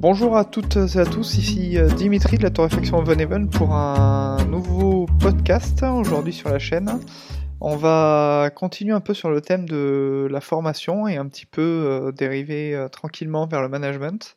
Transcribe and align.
Bonjour 0.00 0.38
à 0.38 0.46
toutes 0.46 0.78
et 0.94 0.98
à 0.98 1.04
tous, 1.04 1.36
ici 1.36 1.76
euh, 1.76 1.86
Dimitri 1.86 2.38
de 2.38 2.42
la 2.42 2.48
Torréfaction 2.48 3.04
Even 3.04 3.50
pour 3.50 3.74
un 3.74 4.42
nouveau 4.46 5.04
podcast 5.20 5.82
aujourd'hui 5.82 6.32
sur 6.32 6.48
la 6.48 6.58
chaîne. 6.58 6.98
On 7.60 7.76
va 7.76 8.50
continuer 8.54 8.94
un 8.94 9.00
peu 9.00 9.12
sur 9.12 9.28
le 9.28 9.42
thème 9.42 9.68
de 9.68 10.26
la 10.30 10.40
formation 10.40 11.06
et 11.06 11.18
un 11.18 11.26
petit 11.26 11.44
peu 11.44 11.60
euh, 11.60 12.12
dériver 12.12 12.74
euh, 12.74 12.88
tranquillement 12.88 13.46
vers 13.46 13.60
le 13.60 13.68
management. 13.68 14.36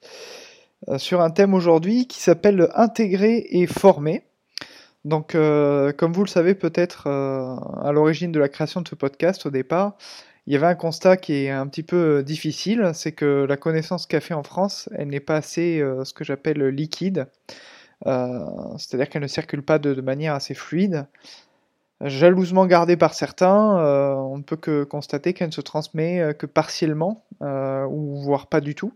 sur 0.97 1.21
un 1.21 1.29
thème 1.29 1.53
aujourd'hui 1.53 2.07
qui 2.07 2.19
s'appelle 2.19 2.67
intégrer 2.75 3.47
et 3.51 3.65
former. 3.65 4.25
Donc, 5.05 5.31
comme 5.31 6.13
vous 6.13 6.23
le 6.23 6.29
savez 6.29 6.55
peut-être 6.55 7.07
à 7.07 7.91
l'origine 7.93 8.33
de 8.33 8.39
la 8.39 8.49
création 8.49 8.81
de 8.81 8.87
ce 8.87 8.95
podcast 8.95 9.45
au 9.45 9.49
départ, 9.49 9.97
il 10.45 10.53
y 10.53 10.55
avait 10.55 10.67
un 10.67 10.75
constat 10.75 11.17
qui 11.17 11.33
est 11.33 11.49
un 11.49 11.67
petit 11.67 11.83
peu 11.83 12.19
euh, 12.19 12.23
difficile, 12.23 12.91
c'est 12.93 13.13
que 13.13 13.45
la 13.47 13.57
connaissance 13.57 14.05
café 14.05 14.33
en 14.33 14.43
France, 14.43 14.89
elle 14.93 15.07
n'est 15.07 15.21
pas 15.21 15.37
assez 15.37 15.79
euh, 15.79 16.03
ce 16.03 16.13
que 16.13 16.23
j'appelle 16.23 16.67
liquide, 16.67 17.27
euh, 18.07 18.39
c'est-à-dire 18.77 19.09
qu'elle 19.09 19.21
ne 19.21 19.27
circule 19.27 19.63
pas 19.63 19.79
de, 19.79 19.99
manière 20.01 20.33
assez 20.33 20.53
fluide. 20.53 21.07
Jalousement 22.01 22.65
gardée 22.65 22.97
par 22.97 23.13
certains, 23.13 23.55
on 23.55 24.37
ne 24.37 24.43
peut 24.43 24.57
que 24.57 24.83
constater 24.83 25.33
qu'elle 25.33 25.47
ne 25.47 25.53
se 25.53 25.61
transmet 25.61 26.35
que 26.37 26.45
partiellement, 26.45 27.23
ou 27.39 28.21
voire 28.21 28.47
pas 28.47 28.59
du 28.59 28.75
tout. 28.75 28.91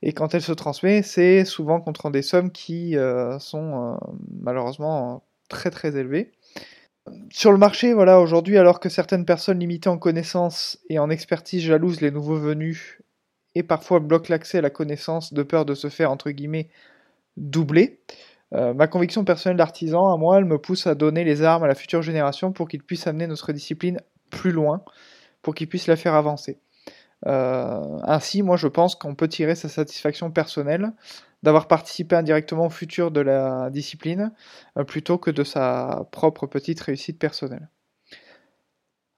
Et 0.00 0.14
quand 0.14 0.34
elle 0.34 0.40
se 0.40 0.52
transmet, 0.52 1.02
c'est 1.02 1.44
souvent 1.44 1.78
contre 1.78 2.08
des 2.08 2.22
sommes 2.22 2.50
qui 2.50 2.96
sont 3.38 3.98
malheureusement 4.40 5.24
très 5.50 5.70
très 5.70 5.96
élevées. 5.96 6.32
Sur 7.30 7.52
le 7.52 7.58
marché, 7.58 7.92
voilà, 7.92 8.20
aujourd'hui, 8.20 8.58
alors 8.58 8.80
que 8.80 8.88
certaines 8.88 9.24
personnes 9.24 9.60
limitées 9.60 9.88
en 9.88 9.98
connaissances 9.98 10.78
et 10.88 10.98
en 10.98 11.10
expertise 11.10 11.62
jalousent 11.62 12.00
les 12.00 12.10
nouveaux 12.10 12.36
venus 12.36 13.00
et 13.54 13.62
parfois 13.62 14.00
bloquent 14.00 14.28
l'accès 14.30 14.58
à 14.58 14.60
la 14.62 14.70
connaissance 14.70 15.32
de 15.32 15.42
peur 15.42 15.64
de 15.64 15.74
se 15.74 15.88
faire, 15.88 16.10
entre 16.10 16.30
guillemets, 16.30 16.68
doubler, 17.36 18.00
euh, 18.54 18.72
ma 18.72 18.86
conviction 18.86 19.24
personnelle 19.24 19.58
d'artisan, 19.58 20.12
à 20.12 20.16
moi, 20.16 20.38
elle 20.38 20.46
me 20.46 20.58
pousse 20.58 20.86
à 20.86 20.94
donner 20.94 21.24
les 21.24 21.42
armes 21.42 21.64
à 21.64 21.66
la 21.66 21.74
future 21.74 22.02
génération 22.02 22.52
pour 22.52 22.68
qu'ils 22.68 22.82
puissent 22.82 23.06
amener 23.06 23.26
notre 23.26 23.52
discipline 23.52 24.00
plus 24.30 24.52
loin, 24.52 24.82
pour 25.42 25.54
qu'ils 25.54 25.68
puissent 25.68 25.86
la 25.86 25.96
faire 25.96 26.14
avancer. 26.14 26.58
Euh, 27.26 27.98
ainsi, 28.04 28.42
moi, 28.42 28.56
je 28.56 28.68
pense 28.68 28.94
qu'on 28.94 29.14
peut 29.14 29.28
tirer 29.28 29.54
sa 29.54 29.68
satisfaction 29.68 30.30
personnelle 30.30 30.92
d'avoir 31.42 31.68
participé 31.68 32.16
indirectement 32.16 32.66
au 32.66 32.70
futur 32.70 33.10
de 33.10 33.20
la 33.20 33.70
discipline 33.70 34.32
euh, 34.76 34.84
plutôt 34.84 35.18
que 35.18 35.30
de 35.30 35.44
sa 35.44 36.06
propre 36.10 36.46
petite 36.46 36.80
réussite 36.80 37.18
personnelle. 37.18 37.68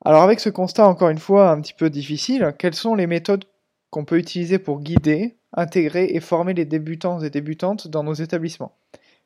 Alors 0.04 0.22
avec 0.22 0.40
ce 0.40 0.48
constat 0.48 0.86
encore 0.86 1.10
une 1.10 1.18
fois 1.18 1.50
un 1.50 1.60
petit 1.60 1.74
peu 1.74 1.90
difficile, 1.90 2.54
quelles 2.58 2.74
sont 2.74 2.94
les 2.94 3.06
méthodes 3.06 3.44
qu'on 3.90 4.04
peut 4.04 4.18
utiliser 4.18 4.58
pour 4.58 4.80
guider, 4.80 5.36
intégrer 5.52 6.06
et 6.14 6.20
former 6.20 6.54
les 6.54 6.64
débutants 6.64 7.20
et 7.20 7.30
débutantes 7.30 7.88
dans 7.88 8.02
nos 8.02 8.14
établissements? 8.14 8.76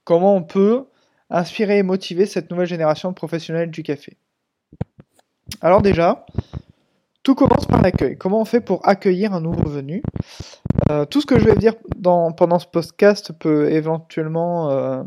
Comment 0.05 0.35
on 0.35 0.43
peut 0.43 0.87
inspirer 1.31 1.79
et 1.79 1.83
motiver 1.83 2.27
cette 2.27 2.51
nouvelle 2.51 2.67
génération 2.67 3.11
de 3.11 3.15
professionnels 3.15 3.71
du 3.71 3.83
café? 3.83 4.17
Alors 5.61 5.83
déjà, 5.83 6.27
tout 7.23 7.35
commence 7.35 7.67
par 7.67 7.81
l'accueil. 7.81 8.17
Comment 8.19 8.41
on 8.41 8.45
fait 8.45 8.61
pour 8.61 8.87
accueillir 8.87 9.33
un 9.33 9.41
nouveau 9.41 9.69
venu? 9.69 10.03
Euh, 10.91 11.05
Tout 11.05 11.21
ce 11.21 11.27
que 11.27 11.39
je 11.39 11.45
vais 11.45 11.57
dire 11.57 11.75
pendant 12.03 12.59
ce 12.59 12.67
podcast 12.67 13.33
peut 13.39 13.71
éventuellement 13.71 14.71
euh, 14.71 15.03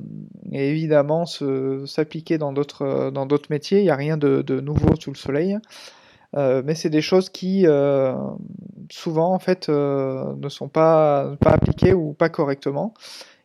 évidemment 0.52 1.26
s'appliquer 1.26 2.38
dans 2.38 2.54
d'autres 2.54 3.12
dans 3.12 3.26
d'autres 3.26 3.50
métiers. 3.50 3.80
Il 3.80 3.84
n'y 3.84 3.90
a 3.90 3.96
rien 3.96 4.18
de, 4.18 4.60
nouveau 4.62 4.96
sous 5.00 5.12
le 5.12 5.18
soleil. 5.18 5.58
Euh, 6.36 6.62
mais 6.66 6.76
c'est 6.76 6.90
des 6.90 7.02
choses 7.02 7.30
qui 7.30 7.66
souvent 8.90 9.34
en 9.34 9.40
fait 9.40 9.70
ne 9.70 10.50
sont 10.50 10.70
pas, 10.70 11.36
pas 11.40 11.52
appliquées 11.52 11.94
ou 11.94 12.14
pas 12.14 12.30
correctement. 12.30 12.94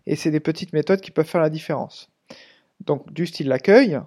Et 0.07 0.17
c'est 0.17 0.31
des 0.31 0.41
petites 0.41 0.73
méthodes 0.73 1.01
qui 1.01 1.11
peuvent 1.11 1.27
faire 1.27 1.41
la 1.41 1.51
différence. 1.51 2.11
Donc 2.85 3.13
du 3.13 3.27
style 3.27 3.49
l'accueil. 3.49 4.01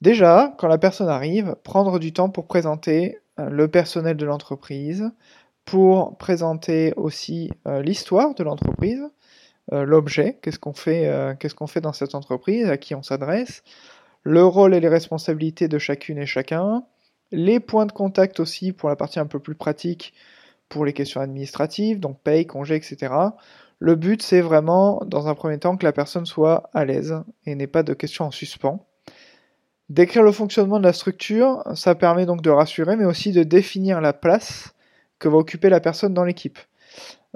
Déjà, 0.00 0.54
quand 0.58 0.68
la 0.68 0.78
personne 0.78 1.08
arrive, 1.08 1.56
prendre 1.64 1.98
du 1.98 2.12
temps 2.12 2.30
pour 2.30 2.46
présenter 2.46 3.18
euh, 3.38 3.48
le 3.48 3.68
personnel 3.68 4.16
de 4.16 4.26
l'entreprise, 4.26 5.10
pour 5.70 6.16
présenter 6.16 6.94
aussi 6.96 7.50
euh, 7.66 7.82
l'histoire 7.82 8.34
de 8.34 8.42
l'entreprise, 8.42 9.02
euh, 9.72 9.84
l'objet, 9.84 10.38
qu'est-ce 10.40 10.58
qu'on 10.58 10.72
fait, 10.72 11.36
qu'est-ce 11.38 11.54
qu'on 11.54 11.66
fait 11.66 11.82
dans 11.82 11.92
cette 11.92 12.14
entreprise, 12.14 12.70
à 12.70 12.78
qui 12.78 12.94
on 12.94 13.02
s'adresse, 13.02 13.62
le 14.22 14.42
rôle 14.44 14.74
et 14.74 14.80
les 14.80 14.88
responsabilités 14.88 15.68
de 15.68 15.78
chacune 15.78 16.16
et 16.16 16.24
chacun, 16.24 16.84
les 17.32 17.60
points 17.60 17.84
de 17.84 17.92
contact 17.92 18.40
aussi 18.40 18.72
pour 18.72 18.88
la 18.88 18.96
partie 18.96 19.20
un 19.20 19.26
peu 19.26 19.40
plus 19.40 19.54
pratique 19.54 20.14
pour 20.70 20.86
les 20.86 20.94
questions 20.94 21.20
administratives, 21.20 22.00
donc 22.00 22.18
paye, 22.22 22.46
congé, 22.46 22.74
etc. 22.74 23.12
Le 23.78 23.94
but, 23.94 24.22
c'est 24.22 24.40
vraiment, 24.40 25.02
dans 25.06 25.28
un 25.28 25.34
premier 25.34 25.58
temps, 25.58 25.76
que 25.76 25.84
la 25.84 25.92
personne 25.92 26.24
soit 26.24 26.70
à 26.72 26.86
l'aise 26.86 27.14
et 27.44 27.54
n'ait 27.54 27.66
pas 27.66 27.82
de 27.82 27.92
questions 27.92 28.24
en 28.24 28.30
suspens. 28.30 28.86
Décrire 29.90 30.22
le 30.22 30.32
fonctionnement 30.32 30.78
de 30.78 30.84
la 30.84 30.94
structure, 30.94 31.62
ça 31.74 31.94
permet 31.94 32.24
donc 32.24 32.40
de 32.40 32.50
rassurer, 32.50 32.96
mais 32.96 33.04
aussi 33.04 33.32
de 33.32 33.42
définir 33.42 34.00
la 34.00 34.14
place 34.14 34.74
que 35.18 35.28
va 35.28 35.38
occuper 35.38 35.68
la 35.68 35.80
personne 35.80 36.14
dans 36.14 36.24
l'équipe. 36.24 36.58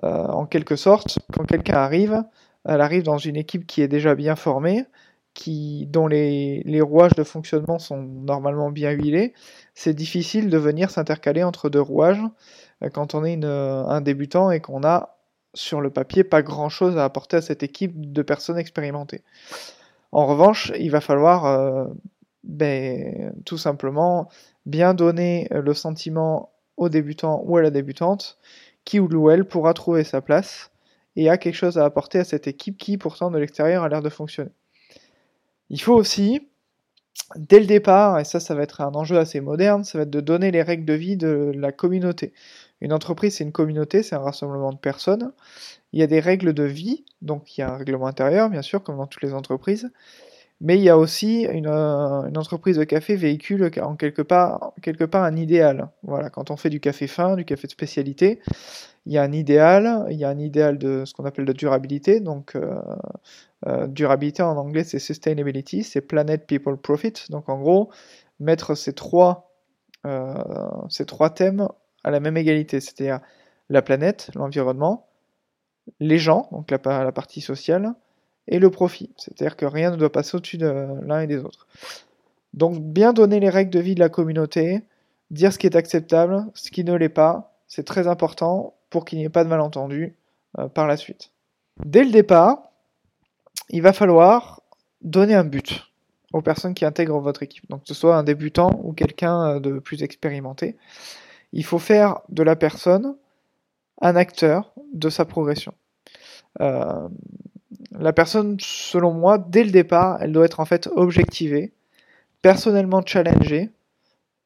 Euh, 0.04 0.26
en 0.26 0.46
quelque 0.46 0.76
sorte, 0.76 1.18
quand 1.32 1.44
quelqu'un 1.44 1.76
arrive, 1.76 2.22
elle 2.64 2.80
arrive 2.80 3.02
dans 3.02 3.18
une 3.18 3.36
équipe 3.36 3.66
qui 3.66 3.82
est 3.82 3.88
déjà 3.88 4.14
bien 4.14 4.36
formée, 4.36 4.86
qui, 5.34 5.86
dont 5.86 6.06
les, 6.06 6.80
rouages 6.80 7.14
de 7.14 7.24
fonctionnement 7.24 7.78
sont 7.78 8.02
normalement 8.02 8.70
bien 8.70 8.90
huilés. 8.90 9.34
C'est 9.74 9.94
difficile 9.94 10.50
de 10.50 10.58
venir 10.58 10.90
s'intercaler 10.90 11.42
entre 11.42 11.70
deux 11.70 11.80
rouages 11.80 12.22
euh, 12.82 12.90
quand 12.90 13.14
on 13.14 13.24
est 13.24 13.42
un 13.44 14.00
débutant 14.00 14.50
et 14.50 14.60
qu'on 14.60 14.84
a 14.84 15.16
sur 15.54 15.80
le 15.80 15.90
papier 15.90 16.24
pas 16.24 16.42
grand 16.42 16.68
chose 16.68 16.96
à 16.96 17.04
apporter 17.04 17.36
à 17.36 17.42
cette 17.42 17.62
équipe 17.62 18.12
de 18.12 18.22
personnes 18.22 18.58
expérimentées. 18.58 19.22
En 20.12 20.26
revanche, 20.26 20.72
il 20.78 20.90
va 20.90 21.00
falloir 21.00 21.46
euh, 21.46 21.86
ben, 22.44 23.32
tout 23.44 23.58
simplement 23.58 24.28
bien 24.66 24.94
donner 24.94 25.48
euh, 25.52 25.62
le 25.62 25.74
sentiment 25.74 26.51
au 26.76 26.88
débutant 26.88 27.42
ou 27.44 27.56
à 27.56 27.62
la 27.62 27.70
débutante 27.70 28.38
qui 28.84 28.98
ou 28.98 29.30
elle 29.30 29.44
pourra 29.44 29.74
trouver 29.74 30.04
sa 30.04 30.20
place 30.20 30.70
et 31.16 31.28
a 31.28 31.38
quelque 31.38 31.54
chose 31.54 31.78
à 31.78 31.84
apporter 31.84 32.18
à 32.18 32.24
cette 32.24 32.46
équipe 32.46 32.78
qui 32.78 32.98
pourtant 32.98 33.30
de 33.30 33.38
l'extérieur 33.38 33.84
a 33.84 33.88
l'air 33.88 34.02
de 34.02 34.08
fonctionner. 34.08 34.50
Il 35.70 35.80
faut 35.80 35.94
aussi, 35.94 36.48
dès 37.36 37.60
le 37.60 37.66
départ, 37.66 38.18
et 38.18 38.24
ça 38.24 38.40
ça 38.40 38.54
va 38.54 38.62
être 38.62 38.80
un 38.80 38.94
enjeu 38.94 39.18
assez 39.18 39.40
moderne, 39.40 39.84
ça 39.84 39.98
va 39.98 40.02
être 40.02 40.10
de 40.10 40.20
donner 40.20 40.50
les 40.50 40.62
règles 40.62 40.84
de 40.84 40.94
vie 40.94 41.16
de 41.16 41.52
la 41.54 41.72
communauté. 41.72 42.32
Une 42.80 42.92
entreprise 42.92 43.36
c'est 43.36 43.44
une 43.44 43.52
communauté, 43.52 44.02
c'est 44.02 44.16
un 44.16 44.20
rassemblement 44.20 44.72
de 44.72 44.78
personnes. 44.78 45.32
Il 45.92 46.00
y 46.00 46.02
a 46.02 46.06
des 46.06 46.20
règles 46.20 46.54
de 46.54 46.64
vie, 46.64 47.04
donc 47.20 47.56
il 47.56 47.60
y 47.60 47.64
a 47.64 47.72
un 47.72 47.76
règlement 47.76 48.06
intérieur 48.06 48.50
bien 48.50 48.62
sûr 48.62 48.82
comme 48.82 48.96
dans 48.96 49.06
toutes 49.06 49.22
les 49.22 49.34
entreprises, 49.34 49.90
mais 50.62 50.78
il 50.78 50.82
y 50.84 50.88
a 50.88 50.96
aussi 50.96 51.42
une, 51.42 51.66
euh, 51.66 52.30
entreprise 52.36 52.76
de 52.76 52.84
café 52.84 53.16
véhicule 53.16 53.68
en 53.82 53.96
quelque 53.96 54.22
part, 54.22 54.72
quelque 54.80 55.02
part 55.02 55.24
un 55.24 55.34
idéal. 55.34 55.88
Voilà, 56.04 56.30
quand 56.30 56.52
on 56.52 56.56
fait 56.56 56.70
du 56.70 56.78
café 56.78 57.08
fin, 57.08 57.34
du 57.34 57.44
café 57.44 57.66
de 57.66 57.72
spécialité, 57.72 58.40
il 59.04 59.12
y 59.12 59.18
a 59.18 59.24
un 59.24 59.32
idéal, 59.32 60.06
il 60.08 60.16
y 60.16 60.24
a 60.24 60.28
un 60.28 60.38
idéal 60.38 60.78
de 60.78 61.04
ce 61.04 61.14
qu'on 61.14 61.24
appelle 61.24 61.46
de 61.46 61.52
durabilité. 61.52 62.20
Donc, 62.20 62.54
euh, 62.54 62.80
euh, 63.66 63.88
durabilité 63.88 64.44
en 64.44 64.56
anglais, 64.56 64.84
c'est 64.84 65.00
sustainability, 65.00 65.82
c'est 65.82 66.00
planet, 66.00 66.46
people, 66.46 66.76
profit. 66.76 67.14
Donc, 67.30 67.48
en 67.48 67.58
gros, 67.58 67.90
mettre 68.38 68.76
ces 68.76 68.92
trois, 68.92 69.50
ces 70.88 71.06
trois 71.06 71.30
thèmes 71.30 71.68
à 72.04 72.10
la 72.10 72.20
même 72.20 72.36
égalité, 72.36 72.80
c'est-à-dire 72.80 73.20
la 73.68 73.82
planète, 73.82 74.30
l'environnement, 74.34 75.08
les 75.98 76.18
gens, 76.18 76.48
donc 76.52 76.70
la 76.70 76.78
partie 77.12 77.40
sociale, 77.40 77.94
et 78.48 78.58
le 78.58 78.70
profit. 78.70 79.10
C'est-à-dire 79.16 79.56
que 79.56 79.66
rien 79.66 79.90
ne 79.90 79.96
doit 79.96 80.12
passer 80.12 80.36
au-dessus 80.36 80.58
de 80.58 80.86
l'un 81.04 81.20
et 81.20 81.26
des 81.26 81.38
autres. 81.38 81.66
Donc 82.54 82.80
bien 82.80 83.12
donner 83.12 83.40
les 83.40 83.48
règles 83.48 83.70
de 83.70 83.80
vie 83.80 83.94
de 83.94 84.00
la 84.00 84.08
communauté, 84.08 84.82
dire 85.30 85.52
ce 85.52 85.58
qui 85.58 85.66
est 85.66 85.76
acceptable, 85.76 86.44
ce 86.54 86.70
qui 86.70 86.84
ne 86.84 86.94
l'est 86.94 87.08
pas, 87.08 87.54
c'est 87.66 87.84
très 87.84 88.06
important 88.06 88.74
pour 88.90 89.04
qu'il 89.04 89.18
n'y 89.18 89.24
ait 89.24 89.30
pas 89.30 89.44
de 89.44 89.48
malentendu 89.48 90.14
euh, 90.58 90.68
par 90.68 90.86
la 90.86 90.96
suite. 90.96 91.30
Dès 91.84 92.04
le 92.04 92.10
départ, 92.10 92.70
il 93.70 93.80
va 93.80 93.92
falloir 93.92 94.60
donner 95.00 95.34
un 95.34 95.44
but 95.44 95.90
aux 96.32 96.42
personnes 96.42 96.74
qui 96.74 96.84
intègrent 96.84 97.20
votre 97.20 97.42
équipe. 97.42 97.68
Donc 97.70 97.82
que 97.82 97.88
ce 97.88 97.94
soit 97.94 98.16
un 98.16 98.22
débutant 98.22 98.80
ou 98.82 98.92
quelqu'un 98.92 99.56
euh, 99.56 99.60
de 99.60 99.78
plus 99.78 100.02
expérimenté. 100.02 100.76
Il 101.52 101.64
faut 101.64 101.78
faire 101.78 102.20
de 102.28 102.42
la 102.42 102.56
personne 102.56 103.16
un 104.00 104.16
acteur 104.16 104.72
de 104.92 105.08
sa 105.08 105.24
progression. 105.24 105.74
Euh, 106.60 107.08
la 107.92 108.12
personne, 108.12 108.56
selon 108.60 109.12
moi, 109.12 109.38
dès 109.38 109.64
le 109.64 109.70
départ, 109.70 110.18
elle 110.20 110.32
doit 110.32 110.44
être 110.44 110.60
en 110.60 110.64
fait 110.64 110.88
objectivée, 110.94 111.72
personnellement 112.42 113.02
challengée, 113.04 113.70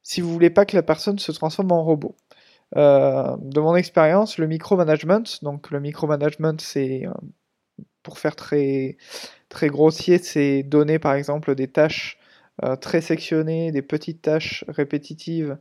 si 0.02 0.20
vous 0.20 0.32
voulez 0.32 0.50
pas 0.50 0.64
que 0.64 0.76
la 0.76 0.82
personne 0.82 1.18
se 1.18 1.32
transforme 1.32 1.72
en 1.72 1.82
robot. 1.82 2.14
Euh, 2.76 3.36
de 3.40 3.60
mon 3.60 3.76
expérience, 3.76 4.38
le 4.38 4.46
micromanagement, 4.46 5.22
donc 5.42 5.70
le 5.70 5.80
micromanagement, 5.80 6.56
c'est, 6.58 7.06
euh, 7.06 7.10
pour 8.02 8.18
faire 8.18 8.36
très, 8.36 8.96
très 9.48 9.68
grossier, 9.68 10.18
c'est 10.18 10.62
donner 10.62 10.98
par 10.98 11.14
exemple 11.14 11.54
des 11.54 11.68
tâches 11.68 12.18
euh, 12.64 12.76
très 12.76 13.00
sectionnées, 13.00 13.72
des 13.72 13.82
petites 13.82 14.22
tâches 14.22 14.64
répétitives 14.68 15.58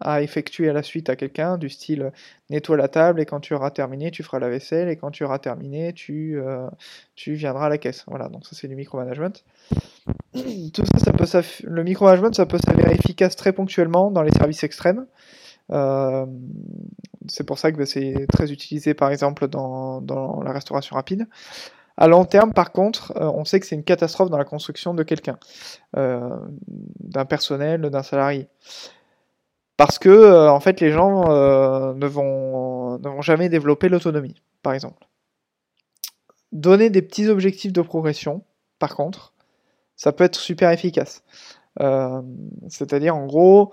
à 0.00 0.22
effectuer 0.22 0.68
à 0.68 0.72
la 0.72 0.82
suite 0.82 1.08
à 1.08 1.16
quelqu'un, 1.16 1.56
du 1.56 1.68
style 1.68 2.12
nettoie 2.50 2.76
la 2.76 2.88
table 2.88 3.20
et 3.20 3.26
quand 3.26 3.40
tu 3.40 3.54
auras 3.54 3.70
terminé, 3.70 4.10
tu 4.10 4.22
feras 4.22 4.38
la 4.38 4.48
vaisselle 4.48 4.88
et 4.88 4.96
quand 4.96 5.10
tu 5.10 5.24
auras 5.24 5.38
terminé, 5.38 5.92
tu, 5.92 6.40
euh, 6.40 6.66
tu 7.14 7.34
viendras 7.34 7.66
à 7.66 7.68
la 7.68 7.78
caisse. 7.78 8.04
Voilà, 8.08 8.28
donc 8.28 8.46
ça 8.46 8.56
c'est 8.56 8.68
du 8.68 8.76
micromanagement. 8.76 9.32
Tout 10.34 10.84
ça, 10.84 10.98
ça 10.98 11.12
peut 11.12 11.26
le 11.64 11.84
micromanagement, 11.84 12.32
ça 12.32 12.46
peut 12.46 12.58
s'avérer 12.58 12.94
efficace 12.94 13.36
très 13.36 13.52
ponctuellement 13.52 14.10
dans 14.10 14.22
les 14.22 14.32
services 14.32 14.64
extrêmes. 14.64 15.06
Euh, 15.70 16.26
c'est 17.26 17.44
pour 17.44 17.58
ça 17.58 17.72
que 17.72 17.84
c'est 17.84 18.26
très 18.30 18.52
utilisé 18.52 18.92
par 18.92 19.10
exemple 19.10 19.48
dans, 19.48 20.00
dans 20.00 20.42
la 20.42 20.52
restauration 20.52 20.96
rapide. 20.96 21.26
À 21.96 22.08
long 22.08 22.24
terme, 22.24 22.52
par 22.52 22.72
contre, 22.72 23.12
euh, 23.16 23.30
on 23.34 23.44
sait 23.44 23.60
que 23.60 23.66
c'est 23.66 23.76
une 23.76 23.84
catastrophe 23.84 24.28
dans 24.28 24.38
la 24.38 24.44
construction 24.44 24.94
de 24.94 25.04
quelqu'un, 25.04 25.38
euh, 25.96 26.28
d'un 26.66 27.24
personnel, 27.24 27.82
d'un 27.82 28.02
salarié. 28.02 28.48
Parce 29.76 29.98
que, 29.98 30.08
euh, 30.08 30.50
en 30.50 30.60
fait, 30.60 30.80
les 30.80 30.90
gens 30.90 31.24
ne, 31.94 32.06
vont, 32.06 32.98
ne 32.98 33.08
vont 33.08 33.22
jamais 33.22 33.48
développer 33.48 33.88
l'autonomie, 33.88 34.40
par 34.62 34.72
exemple. 34.72 35.06
Donner 36.52 36.90
des 36.90 37.02
petits 37.02 37.28
objectifs 37.28 37.72
de 37.72 37.82
progression, 37.82 38.44
par 38.78 38.94
contre, 38.94 39.32
ça 39.96 40.12
peut 40.12 40.24
être 40.24 40.36
super 40.36 40.70
efficace. 40.70 41.24
C'est-à-dire, 42.68 43.16
en 43.16 43.26
gros, 43.26 43.72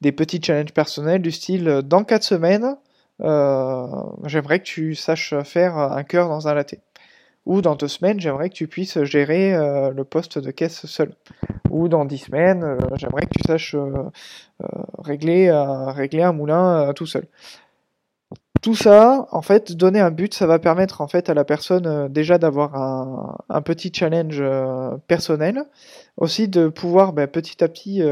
des 0.00 0.12
petits 0.12 0.40
challenges 0.42 0.72
personnels 0.72 1.20
du 1.20 1.30
style 1.30 1.82
dans 1.84 2.04
4 2.04 2.22
semaines, 2.22 2.76
j'aimerais 3.20 4.60
que 4.60 4.64
tu 4.64 4.94
saches 4.94 5.34
faire 5.44 5.76
un 5.76 6.02
cœur 6.02 6.28
dans 6.28 6.48
un 6.48 6.54
latte. 6.54 6.76
Ou 7.44 7.60
dans 7.60 7.74
deux 7.74 7.88
semaines, 7.88 8.20
j'aimerais 8.20 8.50
que 8.50 8.54
tu 8.54 8.68
puisses 8.68 9.02
gérer 9.02 9.54
euh, 9.54 9.90
le 9.90 10.04
poste 10.04 10.38
de 10.38 10.50
caisse 10.52 10.86
seul. 10.86 11.14
Ou 11.70 11.88
dans 11.88 12.04
dix 12.04 12.18
semaines, 12.18 12.62
euh, 12.62 12.78
j'aimerais 12.94 13.22
que 13.22 13.36
tu 13.36 13.42
saches 13.44 13.74
euh, 13.74 14.10
régler, 14.98 15.50
régler 15.88 16.22
un 16.22 16.32
moulin 16.32 16.92
tout 16.94 17.06
seul. 17.06 17.26
Tout 18.62 18.76
ça, 18.76 19.26
en 19.32 19.42
fait, 19.42 19.72
donner 19.72 19.98
un 19.98 20.12
but, 20.12 20.34
ça 20.34 20.46
va 20.46 20.60
permettre 20.60 21.00
en 21.00 21.08
fait 21.08 21.28
à 21.28 21.34
la 21.34 21.44
personne 21.44 22.06
déjà 22.08 22.38
d'avoir 22.38 22.76
un, 22.76 23.36
un, 23.48 23.60
petit 23.60 23.90
challenge 23.92 24.40
personnel, 25.08 25.64
aussi 26.16 26.46
de 26.46 26.68
pouvoir 26.68 27.12
ben, 27.12 27.26
petit 27.26 27.64
à 27.64 27.68
petit 27.68 28.02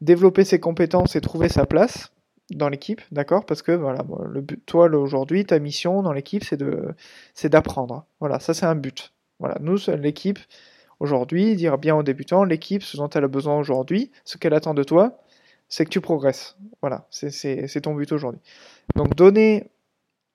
développer 0.00 0.44
ses 0.44 0.60
compétences 0.60 1.14
et 1.14 1.20
trouver 1.20 1.50
sa 1.50 1.66
place 1.66 2.10
dans 2.50 2.68
l'équipe, 2.68 3.00
d'accord 3.10 3.44
Parce 3.44 3.62
que 3.62 3.72
voilà, 3.72 4.04
le 4.28 4.40
but, 4.40 4.64
toi 4.66 4.86
aujourd'hui, 4.86 5.44
ta 5.44 5.58
mission 5.58 6.02
dans 6.02 6.12
l'équipe, 6.12 6.44
c'est 6.44 6.56
de, 6.56 6.94
c'est 7.34 7.48
d'apprendre. 7.48 8.06
Voilà, 8.20 8.38
ça 8.40 8.54
c'est 8.54 8.66
un 8.66 8.76
but. 8.76 9.12
Voilà, 9.38 9.56
nous, 9.60 9.78
l'équipe 9.98 10.38
aujourd'hui, 11.00 11.56
dire 11.56 11.76
bien 11.78 11.96
aux 11.96 12.02
débutants, 12.02 12.44
l'équipe, 12.44 12.82
ce 12.82 12.96
dont 12.96 13.08
elle 13.10 13.24
a 13.24 13.28
besoin 13.28 13.58
aujourd'hui, 13.58 14.10
ce 14.24 14.38
qu'elle 14.38 14.54
attend 14.54 14.74
de 14.74 14.82
toi, 14.82 15.18
c'est 15.68 15.84
que 15.84 15.90
tu 15.90 16.00
progresses. 16.00 16.56
Voilà, 16.80 17.06
c'est 17.10 17.80
ton 17.82 17.94
but 17.94 18.12
aujourd'hui. 18.12 18.40
Donc 18.94 19.14
donner 19.14 19.70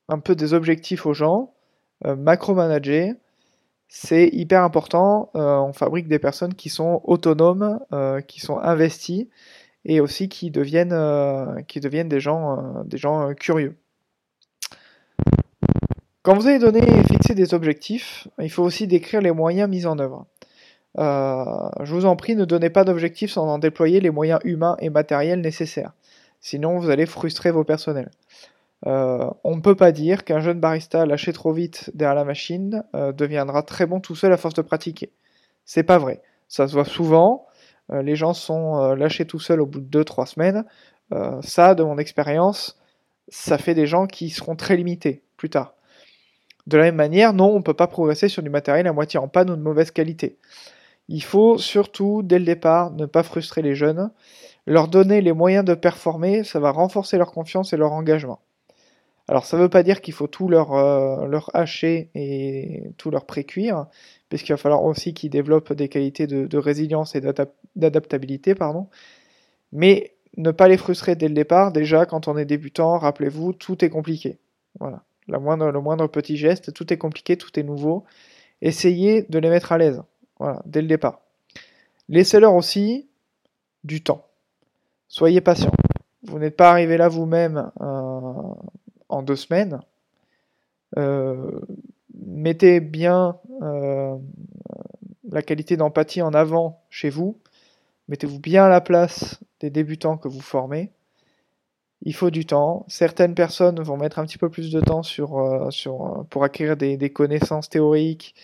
un 0.09 0.19
peu 0.19 0.35
des 0.35 0.53
objectifs 0.53 1.05
aux 1.05 1.13
gens, 1.13 1.53
euh, 2.05 2.15
macro-manager, 2.15 3.13
c'est 3.87 4.27
hyper 4.29 4.63
important. 4.63 5.31
Euh, 5.35 5.57
on 5.57 5.73
fabrique 5.73 6.07
des 6.07 6.19
personnes 6.19 6.53
qui 6.53 6.69
sont 6.69 7.01
autonomes, 7.03 7.79
euh, 7.91 8.21
qui 8.21 8.39
sont 8.39 8.57
investies 8.59 9.29
et 9.85 9.99
aussi 9.99 10.29
qui 10.29 10.51
deviennent, 10.51 10.93
euh, 10.93 11.61
qui 11.67 11.79
deviennent 11.79 12.09
des 12.09 12.19
gens, 12.19 12.83
euh, 12.83 13.29
euh, 13.29 13.33
curieux. 13.33 13.75
Quand 16.23 16.35
vous 16.35 16.47
allez 16.47 16.59
donner 16.59 16.81
et 16.81 17.03
fixer 17.03 17.33
des 17.33 17.53
objectifs, 17.53 18.27
il 18.39 18.51
faut 18.51 18.63
aussi 18.63 18.85
décrire 18.85 19.21
les 19.21 19.31
moyens 19.31 19.67
mis 19.67 19.87
en 19.87 19.97
œuvre. 19.97 20.27
je 20.95 21.93
vous 21.93 22.05
en 22.05 22.15
prie, 22.15 22.35
ne 22.35 22.45
donnez 22.45 22.69
pas 22.69 22.83
d'objectifs 22.83 23.31
sans 23.31 23.47
en 23.47 23.57
déployer 23.57 23.99
les 24.01 24.11
moyens 24.11 24.39
humains 24.43 24.77
et 24.79 24.91
matériels 24.91 25.41
nécessaires. 25.41 25.93
Sinon, 26.39 26.77
vous 26.77 26.91
allez 26.91 27.07
frustrer 27.07 27.49
vos 27.49 27.63
personnels. 27.63 28.11
on 28.85 29.55
ne 29.55 29.61
peut 29.61 29.75
pas 29.75 29.91
dire 29.91 30.23
qu'un 30.23 30.41
jeune 30.41 30.59
barista 30.59 31.07
lâché 31.07 31.33
trop 31.33 31.53
vite 31.53 31.89
derrière 31.95 32.13
la 32.15 32.23
machine 32.23 32.83
deviendra 32.93 33.63
très 33.63 33.87
bon 33.87 33.99
tout 33.99 34.15
seul 34.15 34.31
à 34.31 34.37
force 34.37 34.53
de 34.53 34.61
pratiquer. 34.61 35.11
C'est 35.65 35.83
pas 35.83 35.97
vrai. 35.97 36.21
Ça 36.47 36.67
se 36.67 36.73
voit 36.73 36.85
souvent. 36.85 37.47
Euh, 37.91 38.01
les 38.01 38.15
gens 38.15 38.33
sont 38.33 38.81
euh, 38.81 38.95
lâchés 38.95 39.25
tout 39.25 39.39
seuls 39.39 39.61
au 39.61 39.65
bout 39.65 39.81
de 39.81 40.03
2-3 40.03 40.25
semaines. 40.25 40.65
Euh, 41.13 41.41
ça, 41.41 41.75
de 41.75 41.83
mon 41.83 41.97
expérience, 41.97 42.79
ça 43.27 43.57
fait 43.57 43.73
des 43.73 43.87
gens 43.87 44.07
qui 44.07 44.29
seront 44.29 44.55
très 44.55 44.77
limités 44.77 45.23
plus 45.37 45.49
tard. 45.49 45.73
De 46.67 46.77
la 46.77 46.83
même 46.83 46.95
manière, 46.95 47.33
non, 47.33 47.49
on 47.49 47.57
ne 47.57 47.63
peut 47.63 47.73
pas 47.73 47.87
progresser 47.87 48.29
sur 48.29 48.43
du 48.43 48.49
matériel 48.49 48.87
à 48.87 48.93
moitié 48.93 49.19
en 49.19 49.27
panne 49.27 49.49
ou 49.49 49.55
de 49.55 49.61
mauvaise 49.61 49.91
qualité. 49.91 50.37
Il 51.09 51.23
faut 51.23 51.57
surtout, 51.57 52.21
dès 52.23 52.39
le 52.39 52.45
départ, 52.45 52.91
ne 52.91 53.05
pas 53.05 53.23
frustrer 53.23 53.61
les 53.61 53.75
jeunes. 53.75 54.11
Leur 54.67 54.87
donner 54.87 55.21
les 55.21 55.33
moyens 55.33 55.65
de 55.65 55.73
performer, 55.73 56.43
ça 56.43 56.59
va 56.59 56.71
renforcer 56.71 57.17
leur 57.17 57.31
confiance 57.31 57.73
et 57.73 57.77
leur 57.77 57.91
engagement. 57.91 58.39
Alors 59.27 59.45
ça 59.45 59.57
ne 59.57 59.63
veut 59.63 59.69
pas 59.69 59.83
dire 59.83 60.01
qu'il 60.01 60.13
faut 60.13 60.27
tout 60.27 60.49
leur, 60.49 60.71
leur 61.27 61.49
hacher 61.53 62.09
et 62.15 62.83
tout 62.97 63.11
leur 63.11 63.25
précuire, 63.25 63.85
puisqu'il 64.29 64.53
va 64.53 64.57
falloir 64.57 64.83
aussi 64.83 65.13
qu'ils 65.13 65.29
développent 65.29 65.73
des 65.73 65.89
qualités 65.89 66.27
de, 66.27 66.57
résilience 66.57 67.15
et 67.15 67.21
d'adaptabilité, 67.75 68.55
pardon. 68.55 68.87
Mais 69.71 70.13
ne 70.37 70.51
pas 70.51 70.67
les 70.67 70.77
frustrer 70.77 71.15
dès 71.15 71.27
le 71.27 71.33
départ, 71.33 71.71
déjà 71.71 72.05
quand 72.05 72.27
on 72.27 72.37
est 72.37 72.45
débutant, 72.45 72.97
rappelez-vous, 72.97 73.53
tout 73.53 73.83
est 73.85 73.89
compliqué. 73.89 74.39
Voilà. 74.79 75.03
Le 75.27 75.39
moindre 75.39 76.07
petit 76.07 76.35
geste, 76.35 76.73
tout 76.73 76.91
est 76.91 76.97
compliqué, 76.97 77.37
tout 77.37 77.57
est 77.59 77.63
nouveau. 77.63 78.03
Essayez 78.61 79.23
de 79.23 79.39
les 79.39 79.49
mettre 79.49 79.71
à 79.71 79.77
l'aise, 79.77 80.01
voilà, 80.39 80.61
dès 80.65 80.81
le 80.81 80.87
départ. 80.87 81.21
Laissez-leur 82.09 82.53
aussi 82.53 83.07
du 83.83 84.03
temps. 84.03 84.25
Soyez 85.07 85.41
patient. 85.41 85.71
Vous 86.23 86.39
n'êtes 86.39 86.55
pas 86.55 86.69
arrivé 86.69 86.97
là 86.97 87.07
vous-même 87.07 87.71
euh, 87.81 88.53
en 89.11 89.21
deux 89.21 89.35
semaines. 89.35 89.81
Euh, 90.97 91.59
mettez 92.13 92.79
bien 92.79 93.37
euh, 93.61 94.15
la 95.29 95.41
qualité 95.41 95.77
d'empathie 95.77 96.21
en 96.21 96.33
avant 96.33 96.81
chez 96.89 97.09
vous. 97.09 97.37
Mettez-vous 98.07 98.39
bien 98.39 98.65
à 98.65 98.69
la 98.69 98.81
place 98.81 99.39
des 99.59 99.69
débutants 99.69 100.17
que 100.17 100.27
vous 100.27 100.41
formez. 100.41 100.91
Il 102.03 102.15
faut 102.15 102.31
du 102.31 102.45
temps. 102.45 102.85
Certaines 102.87 103.35
personnes 103.35 103.79
vont 103.81 103.95
mettre 103.95 104.19
un 104.19 104.25
petit 104.25 104.39
peu 104.39 104.49
plus 104.49 104.71
de 104.71 104.81
temps 104.81 105.03
sur, 105.03 105.37
euh, 105.37 105.69
sur, 105.69 106.25
pour 106.29 106.43
acquérir 106.43 106.75
des 106.75 107.09
connaissances 107.11 107.69
théoriques, 107.69 108.35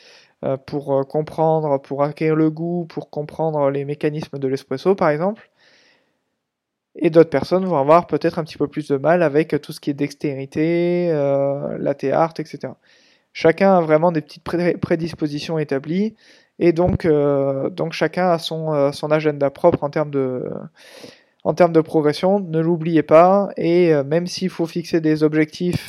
pour 0.67 1.07
comprendre, 1.07 1.81
pour 1.81 2.03
acquérir 2.03 2.35
le 2.35 2.51
goût, 2.51 2.85
pour 2.85 3.09
comprendre 3.09 3.71
les 3.71 3.85
mécanismes 3.85 4.37
de 4.37 4.47
l'espresso 4.47 4.93
par 4.93 5.09
exemple. 5.09 5.49
Et 6.97 7.09
d'autres 7.09 7.29
personnes 7.29 7.65
vont 7.65 7.77
avoir 7.77 8.07
peut-être 8.07 8.39
un 8.39 8.43
petit 8.43 8.57
peu 8.57 8.67
plus 8.67 8.87
de 8.87 8.97
mal 8.97 9.23
avec 9.23 9.61
tout 9.61 9.71
ce 9.71 9.79
qui 9.79 9.89
est 9.91 9.93
dextérité, 9.93 11.11
latte 11.77 12.03
art, 12.05 12.33
etc. 12.39 12.73
Chacun 13.33 13.77
a 13.77 13.81
vraiment 13.81 14.11
des 14.11 14.21
petites 14.21 14.43
prédispositions 14.79 15.59
établies 15.59 16.15
et 16.57 16.73
donc, 16.73 17.05
euh, 17.05 17.69
donc 17.69 17.93
chacun 17.93 18.29
a 18.31 18.39
son, 18.39 18.73
euh, 18.73 18.91
son 18.91 19.11
agenda 19.11 19.51
propre 19.51 19.83
en 19.83 19.91
termes 19.91 20.09
de, 20.09 20.49
en 21.43 21.53
termes 21.53 21.71
de 21.71 21.81
progression. 21.81 22.39
Ne 22.39 22.59
l'oubliez 22.59 23.03
pas 23.03 23.49
et 23.55 23.93
euh, 23.93 24.03
même 24.03 24.25
s'il 24.25 24.49
faut 24.49 24.65
fixer 24.65 25.01
des 25.01 25.21
objectifs 25.21 25.87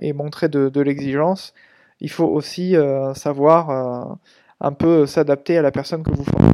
et 0.00 0.12
montrer 0.12 0.48
de, 0.48 0.68
de 0.68 0.80
l'exigence, 0.80 1.54
il 2.00 2.10
faut 2.10 2.26
aussi 2.26 2.74
savoir 3.14 4.18
un 4.60 4.72
peu 4.72 5.06
s'adapter 5.06 5.56
à 5.56 5.62
la 5.62 5.70
personne 5.70 6.02
que 6.02 6.10
vous 6.10 6.24
formez. 6.24 6.48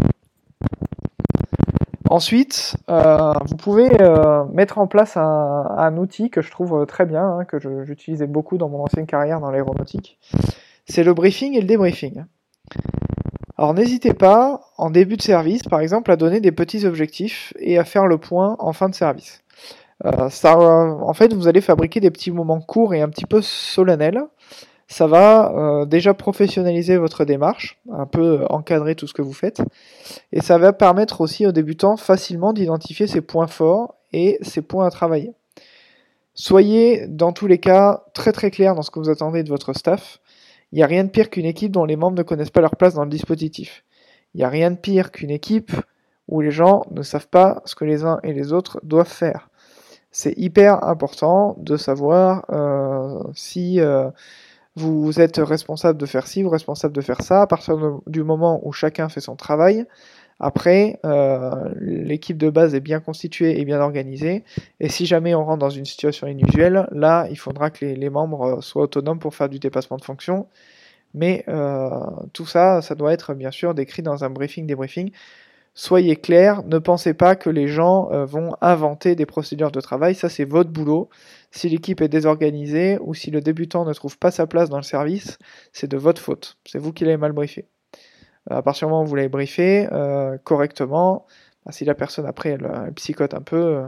Ensuite, 2.11 2.75
euh, 2.91 3.33
vous 3.47 3.57
pouvez 3.57 3.89
euh, 4.03 4.45
mettre 4.53 4.79
en 4.79 4.89
place 4.89 5.17
un, 5.17 5.97
outil 5.97 6.29
que 6.29 6.43
je 6.43 6.51
trouve 6.51 6.85
très 6.85 7.07
bien, 7.07 7.23
hein, 7.23 7.45
que 7.45 7.57
j'utilisais 7.85 8.27
beaucoup 8.27 8.59
dans 8.59 8.69
mon 8.69 8.83
ancienne 8.83 9.07
carrière 9.07 9.39
dans 9.39 9.53
l'aéronautique. 9.53 10.19
C'est 10.87 11.05
le 11.05 11.15
briefing 11.15 11.55
et 11.55 11.61
le 11.61 11.69
débriefing. 11.69 12.25
Alors 13.57 13.75
n'hésitez 13.75 14.13
pas, 14.13 14.61
en 14.77 14.91
début 14.91 15.17
de 15.19 15.23
service, 15.23 15.63
par 15.63 15.79
exemple, 15.79 16.11
à 16.11 16.17
donner 16.17 16.41
des 16.41 16.51
petits 16.51 16.85
objectifs 16.85 17.55
et 17.61 17.79
à 17.79 17.85
faire 17.85 18.09
le 18.09 18.19
point 18.19 18.57
en 18.59 18.73
fin 18.73 18.89
de 18.89 18.95
service. 18.97 19.45
Euh, 20.05 20.29
en 20.43 21.15
fait, 21.15 21.33
vous 21.33 21.47
allez 21.47 21.61
fabriquer 21.61 22.01
des 22.01 22.11
petits 22.11 22.33
moments 22.33 22.61
courts 22.61 22.93
et 22.93 23.03
un 23.03 23.09
petit 23.09 23.27
peu 23.27 23.41
solennels 23.41 24.25
ça 24.91 25.07
va 25.07 25.53
euh, 25.53 25.85
déjà 25.87 26.15
professionnaliser 26.15 26.97
votre 26.97 27.25
démarche, 27.25 27.81
un 27.93 28.07
peu 28.07 28.45
encadrer 28.51 28.97
tout 28.97 29.07
ce 29.07 29.15
que 29.15 29.23
vous 29.23 29.33
faites, 29.33 29.63
et 30.33 30.41
ça 30.41 30.59
va 30.59 30.73
permettre 30.73 31.21
aussi 31.21 31.47
aux 31.47 31.53
débutants 31.53 31.97
facilement 31.97 32.53
d'identifier 32.53 33.07
ses 33.07 33.21
points 33.21 33.47
forts 33.47 33.95
et 34.13 34.37
ses 34.43 34.63
points 34.63 34.87
à 34.87 34.91
travailler. 34.91 35.33
Soyez 36.35 37.07
dans 37.07 37.33
tous 37.33 37.47
les 37.47 37.59
cas 37.59 38.03
très 38.15 38.33
très 38.33 38.51
clair 38.51 38.75
dans 38.75 38.83
ce 38.83 38.91
que 38.91 38.99
vous 38.99 39.11
attendez 39.11 39.45
de 39.45 39.49
votre 39.49 39.75
staff. 39.75 40.21
Il 40.73 40.77
n'y 40.77 40.83
a 40.83 40.87
rien 40.87 41.05
de 41.05 41.11
pire 41.11 41.31
qu'une 41.31 41.47
équipe 41.47 41.71
dont 41.71 41.85
les 41.85 41.97
membres 41.97 42.19
ne 42.19 42.25
connaissent 42.25 42.51
pas 42.51 42.61
leur 42.61 42.75
place 42.75 42.95
dans 42.95 43.05
le 43.05 43.11
dispositif. 43.11 43.85
Il 44.35 44.39
n'y 44.39 44.45
a 44.45 44.49
rien 44.49 44.73
de 44.73 44.77
pire 44.77 45.13
qu'une 45.13 45.31
équipe 45.31 45.73
où 46.27 46.41
les 46.41 46.51
gens 46.51 46.83
ne 46.91 47.03
savent 47.03 47.29
pas 47.29 47.63
ce 47.65 47.77
que 47.77 47.85
les 47.85 48.05
uns 48.05 48.19
et 48.25 48.33
les 48.33 48.53
autres 48.53 48.81
doivent 48.83 49.07
faire. 49.07 49.51
C'est 50.11 50.37
hyper 50.37 50.83
important 50.83 51.57
de 51.61 51.77
savoir 51.77 52.45
euh, 52.51 53.23
si 53.35 53.81
euh, 53.81 54.11
vous 54.77 55.21
êtes 55.21 55.39
responsable 55.39 55.99
de 55.99 56.07
faire 56.07 56.27
ci, 56.27 56.43
vous 56.43 56.51
responsable 56.51 56.95
de 56.95 57.01
faire 57.01 57.23
ça. 57.23 57.43
À 57.43 57.47
partir 57.47 57.77
du 58.07 58.23
moment 58.23 58.61
où 58.65 58.73
chacun 58.73 59.09
fait 59.09 59.21
son 59.21 59.37
travail, 59.37 59.87
Après, 60.43 60.99
euh, 61.05 61.51
l'équipe 61.81 62.39
de 62.39 62.49
base 62.49 62.75
est 62.75 62.81
bien 62.81 63.01
constituée 63.01 63.61
et 63.61 63.65
bien 63.67 63.81
organisée, 63.81 64.43
et 64.81 64.89
si 64.89 65.05
jamais 65.05 65.35
on 65.35 65.45
rentre 65.45 65.59
dans 65.59 65.71
une 65.71 65.85
situation 65.85 66.27
inusuelle, 66.29 66.89
là, 66.93 67.27
il 67.31 67.37
faudra 67.37 67.71
que 67.71 67.85
les, 67.85 68.11
membres 68.11 68.63
soient 68.63 68.85
autonomes 68.85 69.19
pour 69.19 69.35
faire 69.35 69.51
du 69.51 69.59
dépassement 69.59 69.99
de 69.99 70.05
fonction. 70.05 70.47
Mais 71.15 71.45
euh, 71.49 71.91
tout 72.33 72.47
ça, 72.47 72.83
ça 72.83 72.95
doit 72.95 73.13
être 73.13 73.35
bien 73.35 73.51
sûr 73.51 73.75
décrit 73.75 74.03
dans 74.03 74.25
un 74.25 74.31
briefing, 74.31 74.67
débriefing. 74.67 75.11
Soyez 75.83 76.17
clair, 76.17 76.63
ne 76.65 76.79
pensez 76.79 77.15
pas 77.15 77.37
que 77.37 77.49
les 77.49 77.67
gens 77.67 78.13
euh, 78.13 78.27
vont 78.27 78.55
inventer 78.61 79.15
des 79.15 79.25
procédures 79.25 79.71
de 79.71 79.81
travail, 79.81 80.15
ça 80.15 80.29
c'est 80.29 80.45
votre 80.45 80.69
boulot. 80.69 81.09
Si 81.53 81.71
l'équipe 81.71 82.03
est 82.03 82.09
désorganisée 82.09 82.99
ou 83.01 83.15
si 83.15 83.31
le 83.31 83.41
débutant 83.41 83.87
ne 83.87 83.95
trouve 83.95 84.19
pas 84.19 84.31
sa 84.31 84.47
place 84.47 84.69
dans 84.69 84.77
le 84.77 84.83
service, 84.83 85.39
c'est 85.73 85.91
de 85.91 85.97
votre 85.97 86.21
faute. 86.21 86.59
C'est 86.67 86.79
vous 86.79 86.93
qui 86.93 87.05
l'avez 87.05 87.17
mal 87.17 87.33
briefé. 87.33 87.65
Euh, 88.51 88.57
à 88.57 88.63
partir 88.63 88.89
du 88.89 88.91
moment 88.93 89.05
où 89.05 89.07
vous 89.07 89.15
l'avez 89.15 89.31
briefé 89.31 89.89
euh, 89.91 90.37
correctement, 90.45 91.25
bah, 91.65 91.73
si 91.73 91.87
la 91.87 91.95
personne 91.95 92.27
après 92.27 92.51
elle, 92.51 92.93
psychote 92.97 93.33
un 93.33 93.41
peu, 93.41 93.83